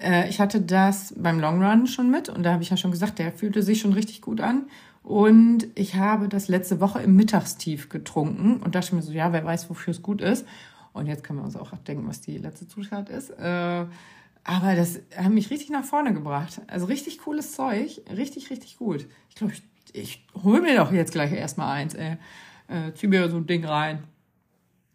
[0.00, 2.90] äh, ich hatte das beim Long Run schon mit und da habe ich ja schon
[2.90, 4.66] gesagt, der fühlte sich schon richtig gut an
[5.06, 9.44] und ich habe das letzte Woche im Mittagstief getrunken und dachte mir so, ja, wer
[9.44, 10.44] weiß, wofür es gut ist.
[10.92, 13.30] Und jetzt können wir uns auch denken, was die letzte Zutat ist.
[13.30, 13.86] Äh,
[14.42, 16.60] aber das hat mich richtig nach vorne gebracht.
[16.66, 18.02] Also richtig cooles Zeug.
[18.16, 19.06] Richtig, richtig gut.
[19.28, 22.16] Ich glaube, ich, ich hole mir doch jetzt gleich erstmal eins, ey.
[22.66, 24.02] Äh, zieh mir so ein Ding rein.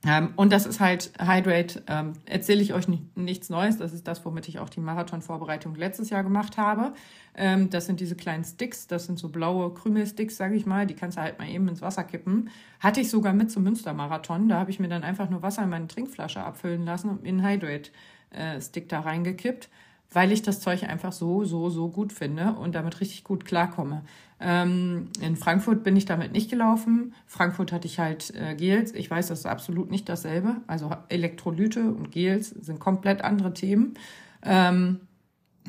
[0.06, 3.78] Ähm, und das ist halt Hydrate, ähm, erzähle ich euch nicht, nichts Neues.
[3.78, 6.94] Das ist das, womit ich auch die Marathonvorbereitung letztes Jahr gemacht habe.
[7.36, 10.88] Ähm, das sind diese kleinen Sticks, das sind so blaue Krümelsticks, sage ich mal.
[10.88, 12.50] Die kannst du halt mal eben ins Wasser kippen.
[12.80, 14.50] Hatte ich sogar mit zum Münstermarathon.
[14.50, 17.30] Da habe ich mir dann einfach nur Wasser in meine Trinkflasche abfüllen lassen und mir
[17.30, 19.70] einen Hydrate-Stick äh, da reingekippt
[20.12, 24.04] weil ich das Zeug einfach so, so, so gut finde und damit richtig gut klarkomme.
[24.42, 27.14] Ähm, in Frankfurt bin ich damit nicht gelaufen.
[27.28, 28.94] Frankfurt hatte ich halt äh, Gels.
[28.94, 30.58] Ich weiß, das ist absolut nicht dasselbe.
[30.68, 33.94] Also Elektrolyte und Gels sind komplett andere Themen.
[34.42, 35.02] Ähm,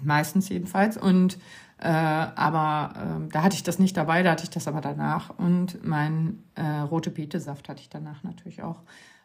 [0.03, 0.97] meistens jedenfalls.
[0.97, 1.39] Und
[1.79, 5.37] äh, aber äh, da hatte ich das nicht dabei, da hatte ich das aber danach.
[5.37, 8.83] Und mein äh, rote Beete-Saft hatte ich danach natürlich auch.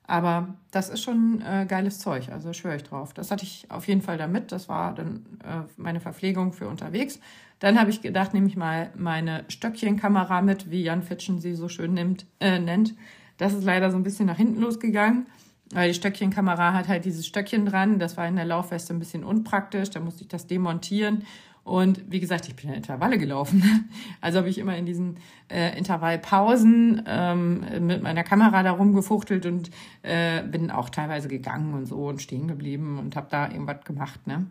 [0.08, 3.14] Aber das ist schon äh, geiles Zeug, also schwöre ich drauf.
[3.14, 4.52] Das hatte ich auf jeden Fall damit.
[4.52, 7.20] Das war dann äh, meine Verpflegung für unterwegs.
[7.60, 11.70] Dann habe ich gedacht, nehme ich mal meine Stöckchenkamera mit, wie Jan Fitschen sie so
[11.70, 12.94] schön nimmt, äh, nennt.
[13.38, 15.28] Das ist leider so ein bisschen nach hinten losgegangen,
[15.72, 18.00] weil die Stöckchenkamera hat halt dieses Stöckchen dran.
[18.00, 19.90] Das war in der Laufweste ein bisschen unpraktisch.
[19.90, 21.24] Da musste ich das demontieren
[21.68, 23.62] und wie gesagt, ich bin ja Intervalle gelaufen.
[24.22, 25.18] Also habe ich immer in diesen
[25.50, 29.70] äh, Intervallpausen ähm, mit meiner Kamera da rumgefuchtelt und
[30.02, 34.26] äh, bin auch teilweise gegangen und so und stehen geblieben und habe da irgendwas gemacht.
[34.26, 34.48] Ne?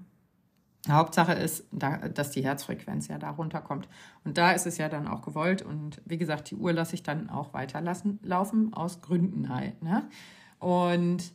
[0.94, 3.88] Hauptsache ist, da, dass die Herzfrequenz ja da runterkommt.
[4.24, 5.62] Und da ist es ja dann auch gewollt.
[5.62, 9.82] Und wie gesagt, die Uhr lasse ich dann auch weiterlassen laufen, aus Gründen halt.
[9.82, 10.08] Ne?
[10.58, 11.32] Und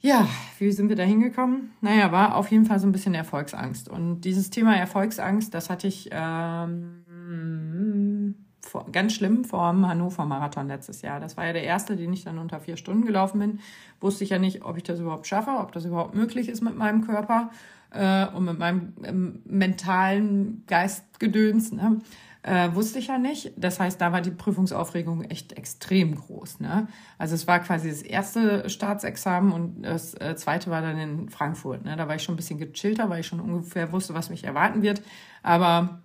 [0.00, 0.28] ja,
[0.58, 1.72] wie sind wir da hingekommen?
[1.80, 3.88] Naja, war auf jeden Fall so ein bisschen Erfolgsangst.
[3.88, 7.04] Und dieses Thema Erfolgsangst, das hatte ich ähm,
[8.60, 11.18] vor, ganz schlimm vor dem Hannover-Marathon letztes Jahr.
[11.18, 13.58] Das war ja der erste, den ich dann unter vier Stunden gelaufen bin.
[14.00, 16.76] Wusste ich ja nicht, ob ich das überhaupt schaffe, ob das überhaupt möglich ist mit
[16.76, 17.50] meinem Körper
[17.90, 21.72] äh, und mit meinem ähm, mentalen Geistgedöns.
[21.72, 22.00] Ne?
[22.42, 23.52] Äh, wusste ich ja nicht.
[23.56, 26.60] Das heißt, da war die Prüfungsaufregung echt extrem groß.
[26.60, 26.86] Ne?
[27.18, 31.84] Also es war quasi das erste Staatsexamen und das äh, zweite war dann in Frankfurt.
[31.84, 31.96] Ne?
[31.96, 34.82] Da war ich schon ein bisschen gechillter, weil ich schon ungefähr wusste, was mich erwarten
[34.82, 35.02] wird.
[35.42, 36.02] Aber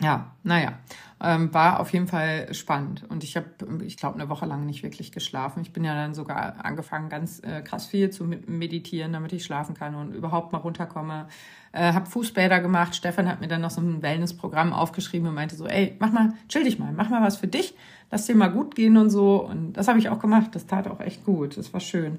[0.00, 0.78] ja, naja,
[1.22, 3.04] ähm, war auf jeden Fall spannend.
[3.08, 3.46] Und ich habe,
[3.84, 5.62] ich glaube, eine Woche lang nicht wirklich geschlafen.
[5.62, 9.74] Ich bin ja dann sogar angefangen, ganz äh, krass viel zu meditieren, damit ich schlafen
[9.74, 11.28] kann und überhaupt mal runterkomme.
[11.70, 12.96] Äh, habe Fußbäder gemacht.
[12.96, 16.34] Stefan hat mir dann noch so ein Wellnessprogramm aufgeschrieben und meinte so, ey, mach mal,
[16.48, 17.74] chill dich mal, mach mal was für dich,
[18.10, 19.46] lass dir mal gut gehen und so.
[19.46, 20.50] Und das habe ich auch gemacht.
[20.54, 21.56] Das tat auch echt gut.
[21.56, 22.18] Das war schön.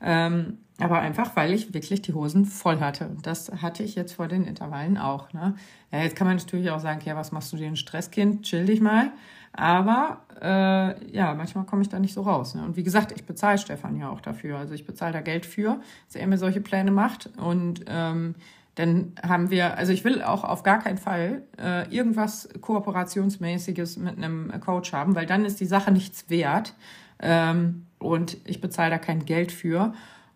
[0.00, 3.08] Ähm, aber einfach, weil ich wirklich die Hosen voll hatte.
[3.08, 5.32] Und das hatte ich jetzt vor den Intervallen auch.
[5.32, 5.54] Ne?
[5.92, 8.42] Ja, jetzt kann man natürlich auch sagen, ja, was machst du dir ein Stresskind?
[8.42, 9.12] Chill dich mal.
[9.52, 12.56] Aber äh, ja, manchmal komme ich da nicht so raus.
[12.56, 12.64] Ne?
[12.64, 14.58] Und wie gesagt, ich bezahle Stefan ja auch dafür.
[14.58, 17.30] Also ich bezahle da Geld für, dass er mir solche Pläne macht.
[17.36, 18.34] Und ähm,
[18.74, 24.16] dann haben wir, also ich will auch auf gar keinen Fall äh, irgendwas Kooperationsmäßiges mit
[24.16, 26.74] einem Coach haben, weil dann ist die Sache nichts wert.
[27.20, 29.94] Ähm, und ich bezahle da kein Geld für.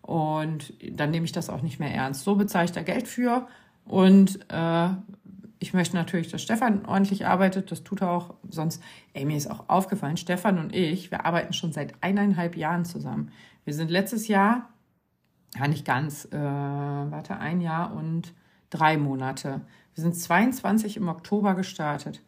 [0.09, 2.23] Und dann nehme ich das auch nicht mehr ernst.
[2.23, 3.47] So bezahle ich da Geld für
[3.85, 4.89] und äh,
[5.59, 7.71] ich möchte natürlich, dass Stefan ordentlich arbeitet.
[7.71, 8.33] Das tut er auch.
[8.49, 8.81] Sonst,
[9.13, 13.31] ey, mir ist auch aufgefallen, Stefan und ich, wir arbeiten schon seit eineinhalb Jahren zusammen.
[13.65, 14.69] Wir sind letztes Jahr,
[15.55, 18.33] ja nicht ganz, äh, warte, ein Jahr und
[18.71, 19.61] drei Monate.
[19.93, 22.23] Wir sind 22 im Oktober gestartet.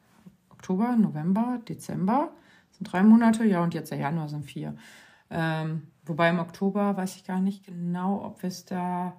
[0.51, 2.29] Oktober, November, Dezember
[2.69, 4.75] sind drei Monate, ja, und jetzt der Januar sind vier.
[5.31, 9.13] Ähm, wobei im Oktober weiß ich gar nicht genau, ob wir es da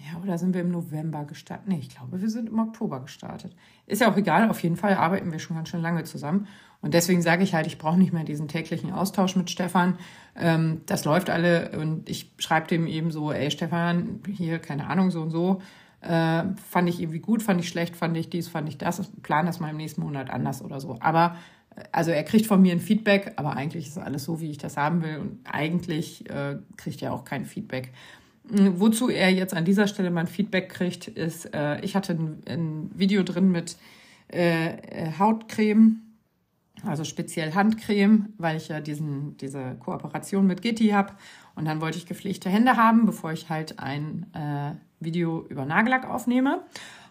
[0.00, 1.68] ja, oder sind wir im November gestartet?
[1.68, 3.54] Nee, ich glaube, wir sind im Oktober gestartet.
[3.86, 6.46] Ist ja auch egal, auf jeden Fall arbeiten wir schon ganz schön lange zusammen.
[6.80, 9.98] Und deswegen sage ich halt, ich brauche nicht mehr diesen täglichen Austausch mit Stefan.
[10.36, 15.10] Ähm, das läuft alle und ich schreibe dem eben so, ey Stefan, hier, keine Ahnung,
[15.10, 15.60] so und so.
[16.00, 19.12] Äh, fand ich irgendwie gut, fand ich schlecht, fand ich dies, fand ich das.
[19.22, 20.96] Plan das mal im nächsten Monat anders oder so.
[21.00, 21.36] Aber
[21.92, 24.76] also er kriegt von mir ein Feedback, aber eigentlich ist alles so, wie ich das
[24.76, 25.18] haben will.
[25.18, 27.92] Und eigentlich äh, kriegt er auch kein Feedback.
[28.44, 32.90] Wozu er jetzt an dieser Stelle mein Feedback kriegt, ist, äh, ich hatte ein, ein,
[32.94, 33.76] Video drin mit
[34.32, 36.00] äh, äh, Hautcreme,
[36.84, 41.12] also speziell Handcreme, weil ich ja diesen, diese Kooperation mit Gitti habe.
[41.54, 46.08] Und dann wollte ich gepflegte Hände haben, bevor ich halt ein äh, Video über Nagellack
[46.08, 46.62] aufnehme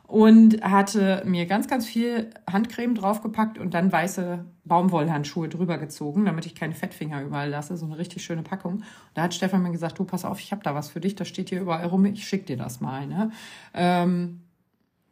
[0.09, 6.47] und hatte mir ganz, ganz viel Handcreme draufgepackt und dann weiße Baumwollhandschuhe drüber gezogen, damit
[6.47, 7.77] ich keine Fettfinger überall lasse.
[7.77, 8.77] So eine richtig schöne Packung.
[8.77, 11.15] Und da hat Stefan mir gesagt, du pass auf, ich habe da was für dich,
[11.15, 13.05] das steht hier überall rum, ich schick dir das mal.
[13.05, 13.29] Ne?
[13.75, 14.41] Ähm,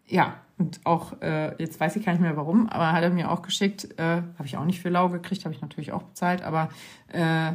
[0.08, 3.30] ja, und auch, äh, jetzt weiß ich gar nicht mehr warum, aber hat er mir
[3.30, 6.42] auch geschickt, äh, habe ich auch nicht für lau gekriegt, habe ich natürlich auch bezahlt,
[6.42, 6.70] aber
[7.10, 7.52] äh,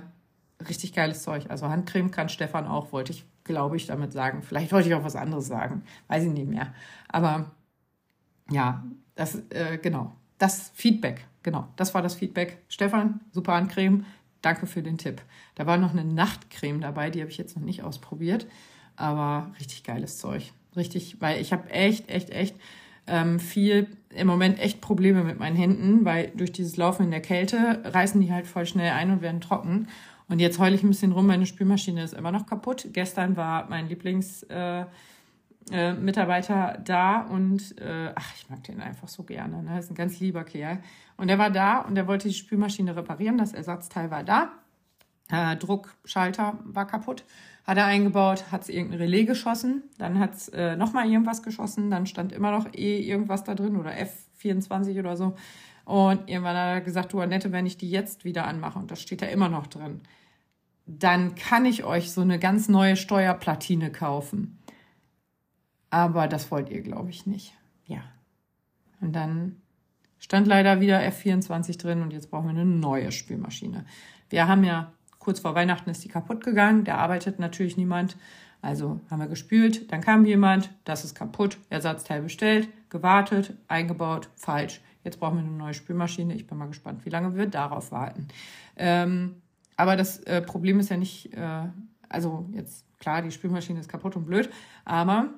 [0.68, 1.46] richtig geiles Zeug.
[1.48, 4.42] Also Handcreme kann Stefan auch, wollte ich glaube ich, damit sagen.
[4.42, 6.72] Vielleicht wollte ich auch was anderes sagen, weiß ich nicht mehr.
[7.08, 7.50] Aber
[8.50, 8.84] ja,
[9.14, 12.58] das, äh, genau, das Feedback, genau, das war das Feedback.
[12.68, 14.04] Stefan, super Handcreme,
[14.40, 15.22] danke für den Tipp.
[15.54, 18.46] Da war noch eine Nachtcreme dabei, die habe ich jetzt noch nicht ausprobiert,
[18.96, 20.52] aber richtig geiles Zeug.
[20.76, 22.56] Richtig, weil ich habe echt, echt, echt
[23.06, 27.20] ähm, viel, im Moment echt Probleme mit meinen Händen, weil durch dieses Laufen in der
[27.20, 29.88] Kälte reißen die halt voll schnell ein und werden trocken.
[30.32, 32.88] Und jetzt heule ich ein bisschen rum, meine Spülmaschine ist immer noch kaputt.
[32.94, 34.88] Gestern war mein Lieblingsmitarbeiter
[35.70, 39.62] äh, äh, da und äh, ach, ich mag den einfach so gerne.
[39.62, 39.72] Ne?
[39.76, 40.78] Das ist ein ganz lieber Kerl.
[41.18, 43.36] Und er war da und er wollte die Spülmaschine reparieren.
[43.36, 44.52] Das Ersatzteil war da.
[45.30, 47.24] Äh, Druckschalter war kaputt.
[47.66, 51.90] Hat er eingebaut, hat es irgendein Relais geschossen, dann hat es äh, nochmal irgendwas geschossen,
[51.90, 55.36] dann stand immer noch E irgendwas da drin oder F24 oder so.
[55.84, 59.02] Und irgendwann hat er gesagt, du Annette, wenn ich die jetzt wieder anmache, und das
[59.02, 60.00] steht da immer noch drin,
[60.98, 64.58] dann kann ich euch so eine ganz neue Steuerplatine kaufen.
[65.90, 67.54] Aber das wollt ihr, glaube ich, nicht.
[67.86, 68.02] Ja.
[69.00, 69.56] Und dann
[70.18, 73.84] stand leider wieder F24 drin und jetzt brauchen wir eine neue Spülmaschine.
[74.30, 76.84] Wir haben ja kurz vor Weihnachten ist die kaputt gegangen.
[76.84, 78.16] Da arbeitet natürlich niemand.
[78.60, 84.80] Also haben wir gespült, dann kam jemand, das ist kaputt, Ersatzteil bestellt, gewartet, eingebaut, falsch.
[85.02, 86.34] Jetzt brauchen wir eine neue Spülmaschine.
[86.34, 88.28] Ich bin mal gespannt, wie lange wir darauf warten.
[88.76, 89.41] Ähm,
[89.82, 91.66] aber das äh, Problem ist ja nicht, äh,
[92.08, 94.48] also jetzt klar, die Spülmaschine ist kaputt und blöd,
[94.84, 95.30] aber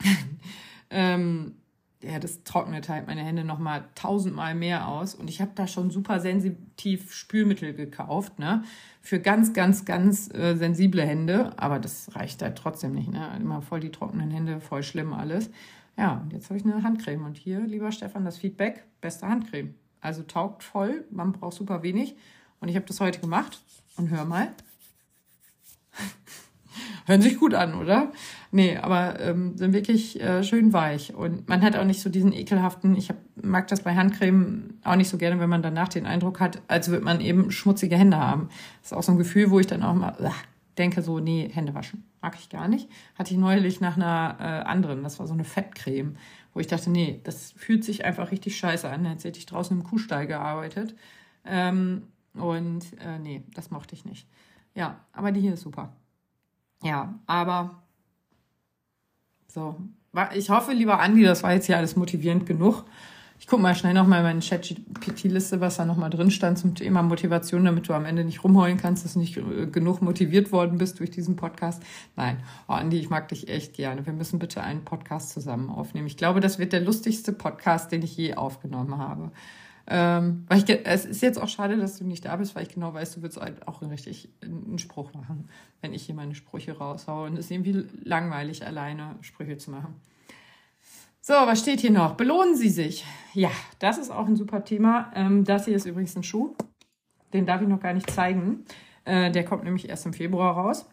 [0.90, 1.54] ähm,
[2.02, 5.14] ja, das trocknet halt meine Hände noch mal tausendmal mehr aus.
[5.14, 8.64] Und ich habe da schon super sensitiv Spülmittel gekauft, ne?
[9.00, 11.56] Für ganz, ganz, ganz äh, sensible Hände.
[11.56, 13.30] Aber das reicht halt trotzdem nicht, ne?
[13.38, 15.50] Immer voll die trockenen Hände, voll schlimm alles.
[15.96, 17.24] Ja, und jetzt habe ich eine Handcreme.
[17.24, 19.74] Und hier, lieber Stefan, das Feedback, beste Handcreme.
[20.00, 22.16] Also taugt voll, man braucht super wenig.
[22.62, 23.60] Und ich habe das heute gemacht
[23.96, 24.52] und hör mal.
[27.06, 28.12] Hören sich gut an, oder?
[28.52, 31.12] Nee, aber ähm, sind wirklich äh, schön weich.
[31.12, 34.94] Und man hat auch nicht so diesen ekelhaften, ich hab, mag das bei Handcreme auch
[34.94, 38.16] nicht so gerne, wenn man danach den Eindruck hat, als würde man eben schmutzige Hände
[38.16, 38.48] haben.
[38.80, 40.30] Das ist auch so ein Gefühl, wo ich dann auch mal uh,
[40.78, 42.04] denke, so, nee, Hände waschen.
[42.22, 42.88] Mag ich gar nicht.
[43.16, 46.14] Hatte ich neulich nach einer äh, anderen, das war so eine Fettcreme,
[46.54, 49.76] wo ich dachte, nee, das fühlt sich einfach richtig scheiße an, als hätte ich draußen
[49.76, 50.94] im Kuhstall gearbeitet.
[51.44, 52.02] Ähm,
[52.34, 54.26] und äh, nee, das mochte ich nicht.
[54.74, 55.92] Ja, aber die hier ist super.
[56.82, 57.82] Ja, aber
[59.48, 59.76] so.
[60.34, 62.84] Ich hoffe, lieber Andi, das war jetzt hier alles motivierend genug.
[63.42, 67.02] Ich gucke mal schnell nochmal in meine Chat-GPT-Liste, was da nochmal drin stand zum Thema
[67.02, 70.78] Motivation, damit du am Ende nicht rumheulen kannst, dass du nicht äh, genug motiviert worden
[70.78, 71.82] bist durch diesen Podcast.
[72.14, 74.06] Nein, oh Andi, ich mag dich echt gerne.
[74.06, 76.06] Wir müssen bitte einen Podcast zusammen aufnehmen.
[76.06, 79.32] Ich glaube, das wird der lustigste Podcast, den ich je aufgenommen habe.
[79.86, 82.72] Ähm, weil ich, es ist jetzt auch schade, dass du nicht da bist, weil ich
[82.72, 85.48] genau weiß, du würdest halt auch richtig einen Spruch machen,
[85.80, 87.26] wenn ich hier meine Sprüche raushaue.
[87.26, 89.94] Und es ist irgendwie langweilig, alleine Sprüche zu machen.
[91.20, 92.14] So, was steht hier noch?
[92.14, 93.04] Belohnen Sie sich.
[93.32, 95.12] Ja, das ist auch ein super Thema.
[95.14, 96.54] Ähm, das hier ist übrigens ein Schuh.
[97.32, 98.64] Den darf ich noch gar nicht zeigen.
[99.04, 100.86] Äh, der kommt nämlich erst im Februar raus.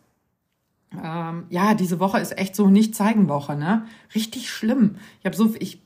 [0.91, 3.85] Ähm, ja, diese Woche ist echt so nicht zeigen Woche, ne?
[4.15, 4.95] Richtig schlimm.
[5.19, 5.81] Ich habe so, ich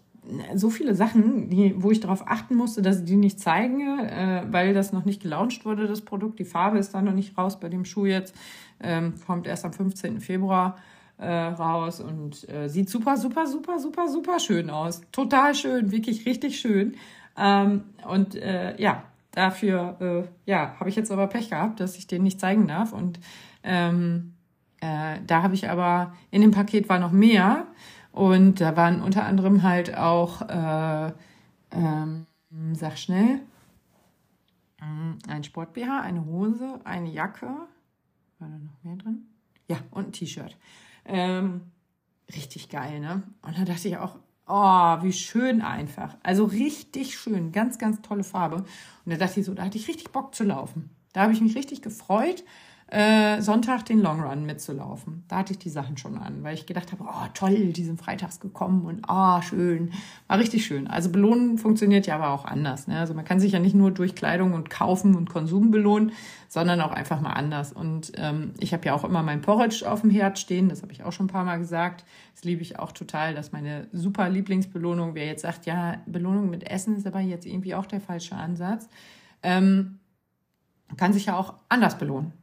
[0.55, 4.43] so viele Sachen, die, wo ich darauf achten musste, dass ich die nicht zeigen, äh,
[4.49, 6.39] weil das noch nicht gelauncht wurde, das Produkt.
[6.39, 8.35] Die Farbe ist da noch nicht raus bei dem Schuh jetzt.
[8.81, 10.21] Ähm, kommt erst am 15.
[10.21, 10.77] Februar
[11.17, 15.01] äh, raus und äh, sieht super, super, super, super, super schön aus.
[15.11, 16.95] Total schön, wirklich richtig schön.
[17.37, 22.07] Ähm, und äh, ja, dafür äh, ja, habe ich jetzt aber Pech gehabt, dass ich
[22.07, 22.93] den nicht zeigen darf.
[22.93, 23.19] Und
[23.63, 24.33] ähm,
[24.81, 27.67] äh, da habe ich aber, in dem Paket war noch mehr.
[28.13, 31.11] Und da waren unter anderem halt auch, äh,
[31.71, 32.27] ähm,
[32.73, 33.39] sag schnell,
[35.27, 37.47] ein Sport-BH, eine Hose, eine Jacke.
[38.37, 39.25] War da noch mehr drin?
[39.67, 40.55] Ja, und ein T-Shirt.
[41.05, 41.61] Ähm,
[42.35, 43.23] richtig geil, ne?
[43.41, 46.15] Und da dachte ich auch, oh, wie schön einfach.
[46.21, 48.57] Also richtig schön, ganz, ganz tolle Farbe.
[48.57, 48.65] Und
[49.11, 50.91] da dachte ich so, da hatte ich richtig Bock zu laufen.
[51.13, 52.43] Da habe ich mich richtig gefreut
[52.93, 55.23] äh, Sonntag den Long Run mitzulaufen.
[55.27, 57.99] Da hatte ich die Sachen schon an, weil ich gedacht habe, oh toll, die sind
[57.99, 59.91] freitags gekommen und oh schön,
[60.27, 60.87] war richtig schön.
[60.87, 62.87] Also belohnen funktioniert ja aber auch anders.
[62.87, 62.99] Ne?
[62.99, 66.11] Also man kann sich ja nicht nur durch Kleidung und Kaufen und Konsum belohnen,
[66.47, 67.73] sondern auch einfach mal anders.
[67.73, 70.93] Und ähm, ich habe ja auch immer mein Porridge auf dem Herd stehen, das habe
[70.93, 72.05] ich auch schon ein paar Mal gesagt.
[72.35, 76.69] Das liebe ich auch total, dass meine super Lieblingsbelohnung, wer jetzt sagt, ja, Belohnung mit
[76.69, 78.87] Essen ist aber jetzt irgendwie auch der falsche Ansatz,
[79.41, 79.97] ähm,
[80.95, 82.33] kann sich ja auch anders belohnen.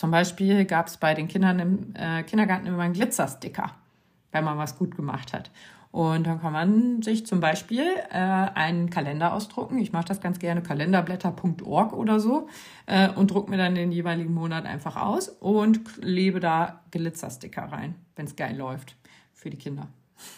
[0.00, 3.72] Zum Beispiel gab es bei den Kindern im äh, Kindergarten immer einen Glitzersticker,
[4.32, 5.50] wenn man was gut gemacht hat.
[5.90, 9.76] Und dann kann man sich zum Beispiel äh, einen Kalender ausdrucken.
[9.76, 12.48] Ich mache das ganz gerne, kalenderblätter.org oder so,
[12.86, 17.94] äh, und druck mir dann den jeweiligen Monat einfach aus und lebe da Glitzersticker rein,
[18.16, 18.96] wenn es geil läuft.
[19.34, 19.88] Für die Kinder.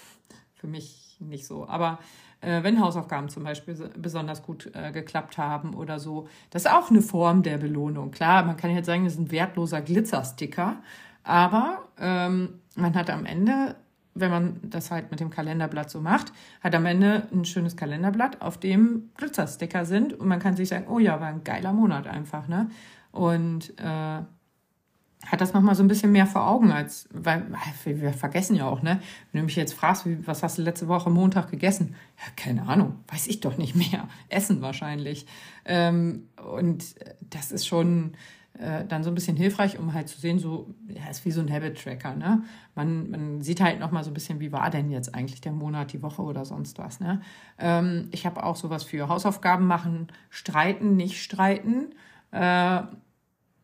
[0.55, 1.69] Für mich nicht so.
[1.69, 2.01] Aber
[2.43, 6.29] äh, wenn Hausaufgaben zum Beispiel besonders gut äh, geklappt haben oder so.
[6.51, 8.11] Das ist auch eine Form der Belohnung.
[8.11, 10.77] Klar, man kann jetzt sagen, das ist ein wertloser Glitzersticker,
[11.25, 13.77] aber ähm, man hat am Ende,
[14.15, 18.43] wenn man das halt mit dem Kalenderblatt so macht, hat am Ende ein schönes Kalenderblatt,
[18.43, 22.07] auf dem Glitzersticker sind und man kann sich sagen, oh ja, war ein geiler Monat
[22.07, 22.69] einfach, ne?
[23.13, 24.23] Und äh,
[25.27, 27.47] hat das nochmal so ein bisschen mehr vor Augen, als, weil
[27.85, 29.01] wir vergessen ja auch, ne?
[29.31, 31.95] Wenn du mich jetzt fragst, wie, was hast du letzte Woche Montag gegessen?
[32.19, 34.09] Ja, keine Ahnung, weiß ich doch nicht mehr.
[34.29, 35.27] Essen wahrscheinlich.
[35.65, 36.85] Ähm, und
[37.21, 38.15] das ist schon
[38.59, 41.41] äh, dann so ein bisschen hilfreich, um halt zu sehen, so, ja, ist wie so
[41.41, 42.43] ein Habit-Tracker, ne?
[42.75, 45.93] Man, man sieht halt nochmal so ein bisschen, wie war denn jetzt eigentlich der Monat,
[45.93, 47.23] die Woche oder sonst was, ne?
[47.59, 51.95] Ähm, ich habe auch sowas für Hausaufgaben machen, streiten, nicht streiten.
[52.33, 52.83] Äh,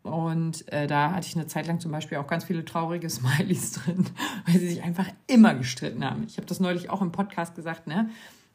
[0.09, 3.73] und äh, da hatte ich eine Zeit lang zum Beispiel auch ganz viele traurige Smileys
[3.73, 4.07] drin,
[4.47, 6.25] weil sie sich einfach immer gestritten haben.
[6.27, 8.11] Ich habe das neulich auch im Podcast gesagt, ne?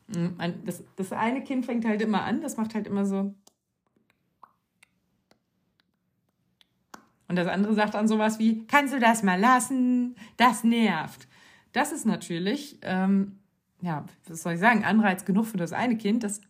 [0.08, 3.34] Mm, das, das eine Kind fängt halt immer an, das macht halt immer so.
[7.28, 10.16] Und das andere sagt dann sowas wie, kannst du das mal lassen?
[10.38, 11.28] Das nervt.
[11.72, 13.40] Das ist natürlich, ähm,
[13.82, 16.42] ja, was soll ich sagen, Anreiz genug für das eine Kind, das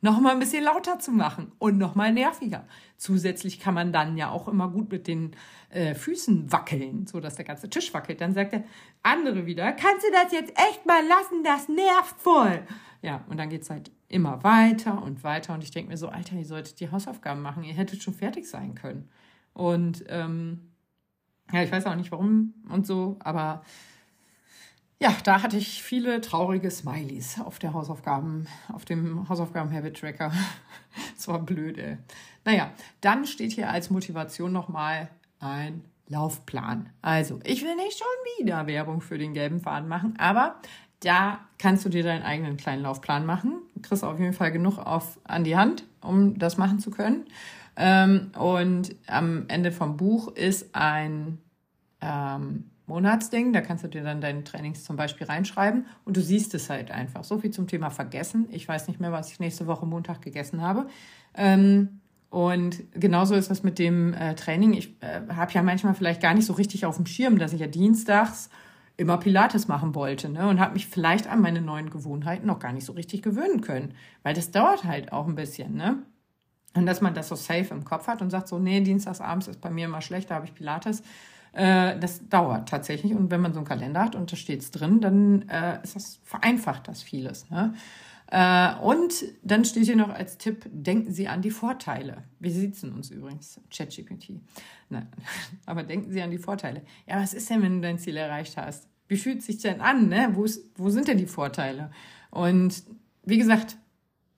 [0.00, 2.66] noch mal ein bisschen lauter zu machen und noch mal nerviger.
[2.96, 5.36] Zusätzlich kann man dann ja auch immer gut mit den
[5.70, 8.20] äh, Füßen wackeln, so dass der ganze Tisch wackelt.
[8.20, 8.64] Dann sagt der
[9.02, 11.44] andere wieder, kannst du das jetzt echt mal lassen?
[11.44, 12.62] Das nervt voll.
[13.02, 15.54] Ja, und dann geht's halt immer weiter und weiter.
[15.54, 17.64] Und ich denke mir so, Alter, ihr solltet die Hausaufgaben machen.
[17.64, 19.08] Ihr hättet schon fertig sein können.
[19.52, 20.72] Und ähm,
[21.52, 23.62] ja, ich weiß auch nicht warum und so, aber
[25.00, 30.30] ja, da hatte ich viele traurige Smileys auf der Hausaufgaben, auf dem Hausaufgaben-Habit-Tracker.
[31.16, 31.96] das war blöd, ey.
[32.44, 32.70] Naja,
[33.00, 35.08] dann steht hier als Motivation nochmal
[35.40, 36.90] ein Laufplan.
[37.00, 40.56] Also, ich will nicht schon wieder Werbung für den gelben Faden machen, aber
[41.00, 43.62] da kannst du dir deinen eigenen kleinen Laufplan machen.
[43.74, 47.24] Du kriegst auf jeden Fall genug auf, an die Hand, um das machen zu können.
[47.76, 51.38] Ähm, und am Ende vom Buch ist ein
[52.02, 53.52] ähm, Monatsding.
[53.52, 56.90] Da kannst du dir dann deine Trainings zum Beispiel reinschreiben und du siehst es halt
[56.90, 57.24] einfach.
[57.24, 58.48] So viel zum Thema Vergessen.
[58.50, 60.86] Ich weiß nicht mehr, was ich nächste Woche Montag gegessen habe.
[61.34, 64.74] Ähm, und genauso ist das mit dem äh, Training.
[64.74, 67.60] Ich äh, habe ja manchmal vielleicht gar nicht so richtig auf dem Schirm, dass ich
[67.60, 68.50] ja dienstags
[68.96, 70.46] immer Pilates machen wollte ne?
[70.46, 73.94] und habe mich vielleicht an meine neuen Gewohnheiten noch gar nicht so richtig gewöhnen können,
[74.22, 75.74] weil das dauert halt auch ein bisschen.
[75.74, 76.02] Ne?
[76.74, 79.60] Und dass man das so safe im Kopf hat und sagt so, nee, dienstagsabends ist
[79.60, 81.02] bei mir immer schlecht, da habe ich Pilates.
[81.52, 83.14] Äh, das dauert tatsächlich.
[83.14, 85.96] Und wenn man so einen Kalender hat und da steht es drin, dann äh, ist
[85.96, 87.50] das vereinfacht das vieles.
[87.50, 87.74] Ne?
[88.30, 92.24] Äh, und dann steht hier noch als Tipp, denken Sie an die Vorteile.
[92.38, 94.40] Wir sitzen uns übrigens, ChatGPT.
[95.66, 96.82] Aber denken Sie an die Vorteile.
[97.08, 98.88] Ja, was ist denn, wenn du dein Ziel erreicht hast?
[99.08, 100.08] Wie fühlt es sich denn an?
[100.08, 100.30] Ne?
[100.34, 101.90] Wo, ist, wo sind denn die Vorteile?
[102.30, 102.84] Und
[103.24, 103.76] wie gesagt,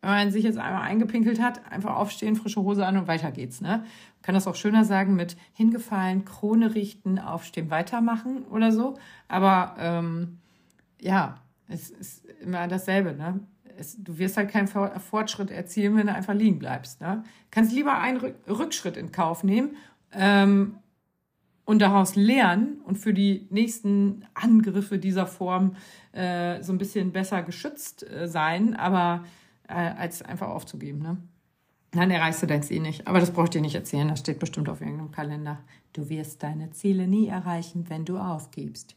[0.01, 3.61] wenn man sich jetzt einmal eingepinkelt hat, einfach aufstehen, frische Hose an und weiter geht's.
[3.61, 3.85] Ne?
[4.23, 8.99] Kann das auch schöner sagen mit hingefallen, Krone richten, aufstehen, weitermachen oder so.
[9.29, 10.39] Aber ähm,
[11.01, 11.37] ja,
[11.69, 13.41] es ist immer dasselbe, ne?
[13.79, 17.01] Es, du wirst halt keinen Fortschritt erzielen, wenn du einfach liegen bleibst.
[17.01, 17.25] Ne?
[17.51, 19.77] Kannst lieber einen Rückschritt in Kauf nehmen
[20.13, 20.77] ähm,
[21.65, 25.77] und daraus lernen und für die nächsten Angriffe dieser Form
[26.13, 29.25] äh, so ein bisschen besser geschützt äh, sein, aber
[29.69, 31.01] äh, als einfach aufzugeben.
[31.01, 31.17] Ne?
[31.93, 33.07] Dann erreichst du dein Ziel nicht.
[33.07, 35.61] Aber das brauche ich dir nicht erzählen, das steht bestimmt auf irgendeinem Kalender.
[35.93, 38.97] Du wirst deine Ziele nie erreichen, wenn du aufgibst.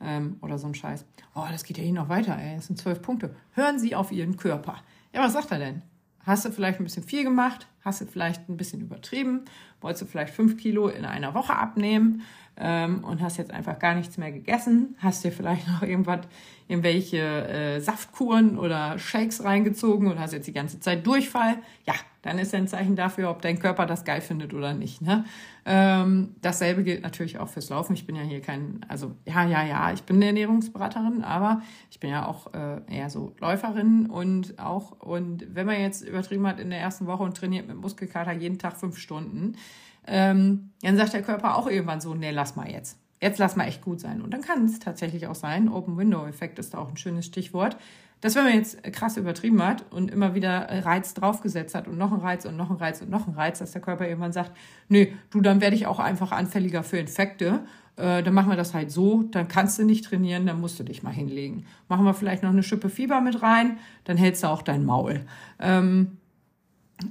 [0.00, 1.04] Ähm, oder so ein Scheiß.
[1.34, 2.56] Oh, das geht ja hier noch weiter, ey.
[2.56, 3.34] Das sind zwölf Punkte.
[3.52, 4.76] Hören Sie auf Ihren Körper.
[5.12, 5.82] Ja, was sagt er denn?
[6.24, 7.66] Hast du vielleicht ein bisschen viel gemacht?
[7.82, 9.44] Hast du vielleicht ein bisschen übertrieben?
[9.80, 12.22] Wolltest du vielleicht fünf Kilo in einer Woche abnehmen
[12.58, 14.96] ähm, und hast jetzt einfach gar nichts mehr gegessen?
[14.98, 16.20] Hast dir vielleicht noch irgendwas,
[16.68, 21.58] irgendwelche äh, Saftkuren oder Shakes reingezogen und hast jetzt die ganze Zeit Durchfall?
[21.86, 25.00] Ja, dann ist ja ein Zeichen dafür, ob dein Körper das geil findet oder nicht.
[25.00, 25.24] Ne?
[25.64, 27.94] Ähm, dasselbe gilt natürlich auch fürs Laufen.
[27.94, 32.00] Ich bin ja hier kein, also ja, ja, ja, ich bin eine Ernährungsberaterin, aber ich
[32.00, 36.58] bin ja auch äh, eher so Läuferin und auch, und wenn man jetzt übertrieben hat
[36.58, 39.56] in der ersten Woche und trainiert mit Muskelkater jeden Tag fünf Stunden,
[40.06, 42.98] ähm, dann sagt der Körper auch irgendwann so, nee, lass mal jetzt.
[43.20, 44.20] Jetzt lass mal echt gut sein.
[44.20, 47.26] Und dann kann es tatsächlich auch sein, Open Window Effekt ist da auch ein schönes
[47.26, 47.76] Stichwort,
[48.20, 52.12] dass wenn man jetzt krass übertrieben hat und immer wieder Reiz draufgesetzt hat und noch
[52.12, 54.52] ein Reiz und noch ein Reiz und noch ein Reiz, dass der Körper irgendwann sagt,
[54.88, 57.60] nee, du, dann werde ich auch einfach anfälliger für Infekte.
[57.96, 60.84] Äh, dann machen wir das halt so, dann kannst du nicht trainieren, dann musst du
[60.84, 61.66] dich mal hinlegen.
[61.88, 65.24] Machen wir vielleicht noch eine Schippe Fieber mit rein, dann hältst du auch dein Maul.
[65.58, 66.18] Ähm,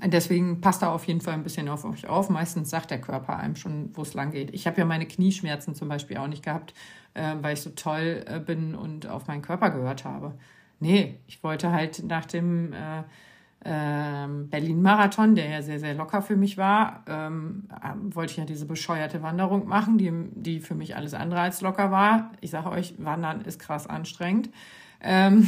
[0.04, 2.30] Deswegen passt da auf jeden Fall ein bisschen auf euch auf.
[2.30, 4.52] Meistens sagt der Körper einem schon, wo es lang geht.
[4.54, 6.74] Ich habe ja meine Knieschmerzen zum Beispiel auch nicht gehabt,
[7.14, 10.34] äh, weil ich so toll äh, bin und auf meinen Körper gehört habe.
[10.80, 13.04] Nee, ich wollte halt nach dem äh,
[13.66, 18.46] äh, Berlin-Marathon, der ja sehr, sehr locker für mich war, ähm, ähm, wollte ich ja
[18.46, 22.32] diese bescheuerte Wanderung machen, die, die für mich alles andere als locker war.
[22.42, 24.50] Ich sage euch, Wandern ist krass anstrengend.
[25.00, 25.48] Ähm,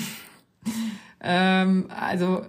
[1.22, 2.44] ähm, also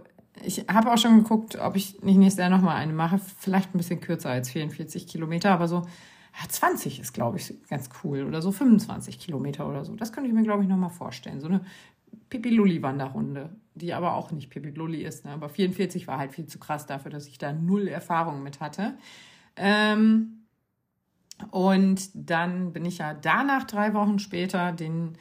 [0.45, 3.19] ich habe auch schon geguckt, ob ich nicht nächstes Jahr nochmal eine mache.
[3.39, 5.83] Vielleicht ein bisschen kürzer als 44 Kilometer, aber so
[6.41, 8.25] ja, 20 ist, glaube ich, ganz cool.
[8.25, 9.97] Oder so 25 Kilometer oder so.
[9.97, 11.41] Das könnte ich mir, glaube ich, nochmal vorstellen.
[11.41, 11.63] So eine
[12.31, 15.25] Pipi-Lulli-Wanderrunde, die aber auch nicht Pipi-Lulli ist.
[15.25, 15.33] Ne?
[15.33, 18.97] Aber 44 war halt viel zu krass dafür, dass ich da null Erfahrung mit hatte.
[19.57, 20.45] Ähm,
[21.51, 25.17] und dann bin ich ja danach drei Wochen später den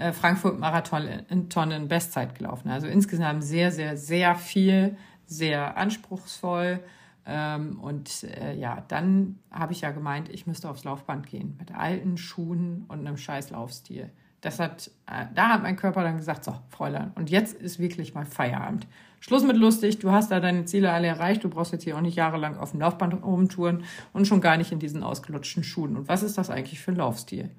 [0.00, 2.70] äh, Frankfurt-Marathon in Tonnen Bestzeit gelaufen.
[2.70, 4.96] Also insgesamt sehr, sehr, sehr viel,
[5.26, 6.80] sehr anspruchsvoll.
[7.26, 11.74] Ähm, und äh, ja, dann habe ich ja gemeint, ich müsste aufs Laufband gehen mit
[11.74, 14.10] alten Schuhen und einem scheiß Laufstil.
[14.40, 18.14] Das hat, äh, da hat mein Körper dann gesagt, so, Fräulein, und jetzt ist wirklich
[18.14, 18.86] mal Feierabend.
[19.20, 22.00] Schluss mit lustig, du hast da deine Ziele alle erreicht, du brauchst jetzt hier auch
[22.00, 23.84] nicht jahrelang auf dem Laufband rumtouren
[24.14, 25.94] und schon gar nicht in diesen ausgelutschten Schuhen.
[25.94, 27.50] Und was ist das eigentlich für ein Laufstil?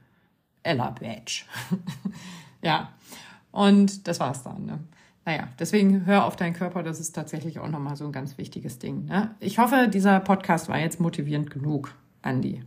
[0.63, 1.43] Ella Badge.
[2.61, 2.91] ja,
[3.51, 4.65] und das war's dann.
[4.65, 4.79] Ne?
[5.25, 8.79] Naja, deswegen hör auf deinen Körper, das ist tatsächlich auch nochmal so ein ganz wichtiges
[8.79, 9.05] Ding.
[9.05, 9.35] Ne?
[9.39, 12.63] Ich hoffe, dieser Podcast war jetzt motivierend genug, Andi.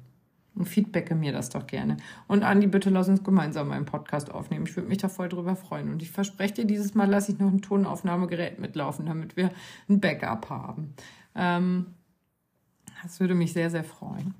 [0.54, 1.96] Und feedbacke mir das doch gerne.
[2.28, 4.66] Und Andi, bitte lass uns gemeinsam einen Podcast aufnehmen.
[4.68, 5.90] Ich würde mich da voll drüber freuen.
[5.90, 9.50] Und ich verspreche dir, dieses Mal lasse ich noch ein Tonaufnahmegerät mitlaufen, damit wir
[9.88, 10.94] ein Backup haben.
[11.34, 11.86] Ähm,
[13.02, 14.34] das würde mich sehr, sehr freuen.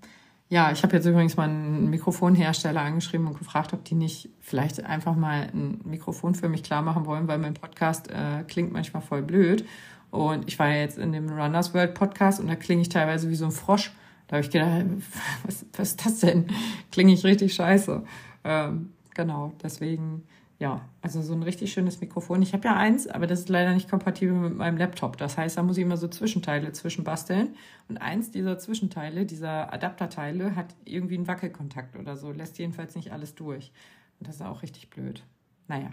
[0.50, 4.84] Ja, ich habe jetzt übrigens mal einen Mikrofonhersteller angeschrieben und gefragt, ob die nicht vielleicht
[4.84, 9.02] einfach mal ein Mikrofon für mich klar machen wollen, weil mein Podcast äh, klingt manchmal
[9.02, 9.64] voll blöd.
[10.10, 13.30] Und ich war ja jetzt in dem Runners World Podcast und da klinge ich teilweise
[13.30, 13.92] wie so ein Frosch.
[14.28, 14.84] Da habe ich gedacht,
[15.46, 16.46] was, was ist das denn?
[16.92, 18.04] Klinge ich richtig scheiße.
[18.44, 20.24] Ähm, genau, deswegen,
[20.58, 22.40] ja, also so ein richtig schönes Mikrofon.
[22.40, 25.16] Ich habe ja eins, aber das ist leider nicht kompatibel mit meinem Laptop.
[25.16, 27.56] Das heißt, da muss ich immer so Zwischenteile zwischenbasteln.
[27.88, 32.30] Und eins dieser Zwischenteile, dieser Adapterteile, hat irgendwie einen Wackelkontakt oder so.
[32.30, 33.72] Lässt jedenfalls nicht alles durch.
[34.20, 35.24] Und das ist auch richtig blöd.
[35.66, 35.90] Naja,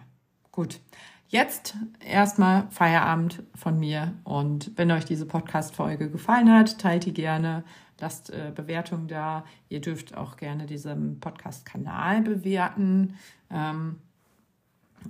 [0.51, 0.79] gut.
[1.27, 1.75] Jetzt
[2.05, 4.13] erstmal Feierabend von mir.
[4.25, 7.63] Und wenn euch diese Podcast-Folge gefallen hat, teilt die gerne,
[7.99, 9.43] lasst äh, Bewertungen da.
[9.69, 13.15] Ihr dürft auch gerne diesen Podcast-Kanal bewerten.
[13.49, 13.97] Ähm,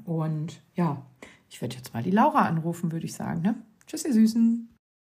[0.05, 1.05] und ja,
[1.49, 3.41] ich werde jetzt mal die Laura anrufen, würde ich sagen.
[3.41, 3.55] Ne?
[3.88, 4.69] Tschüss, ihr Süßen.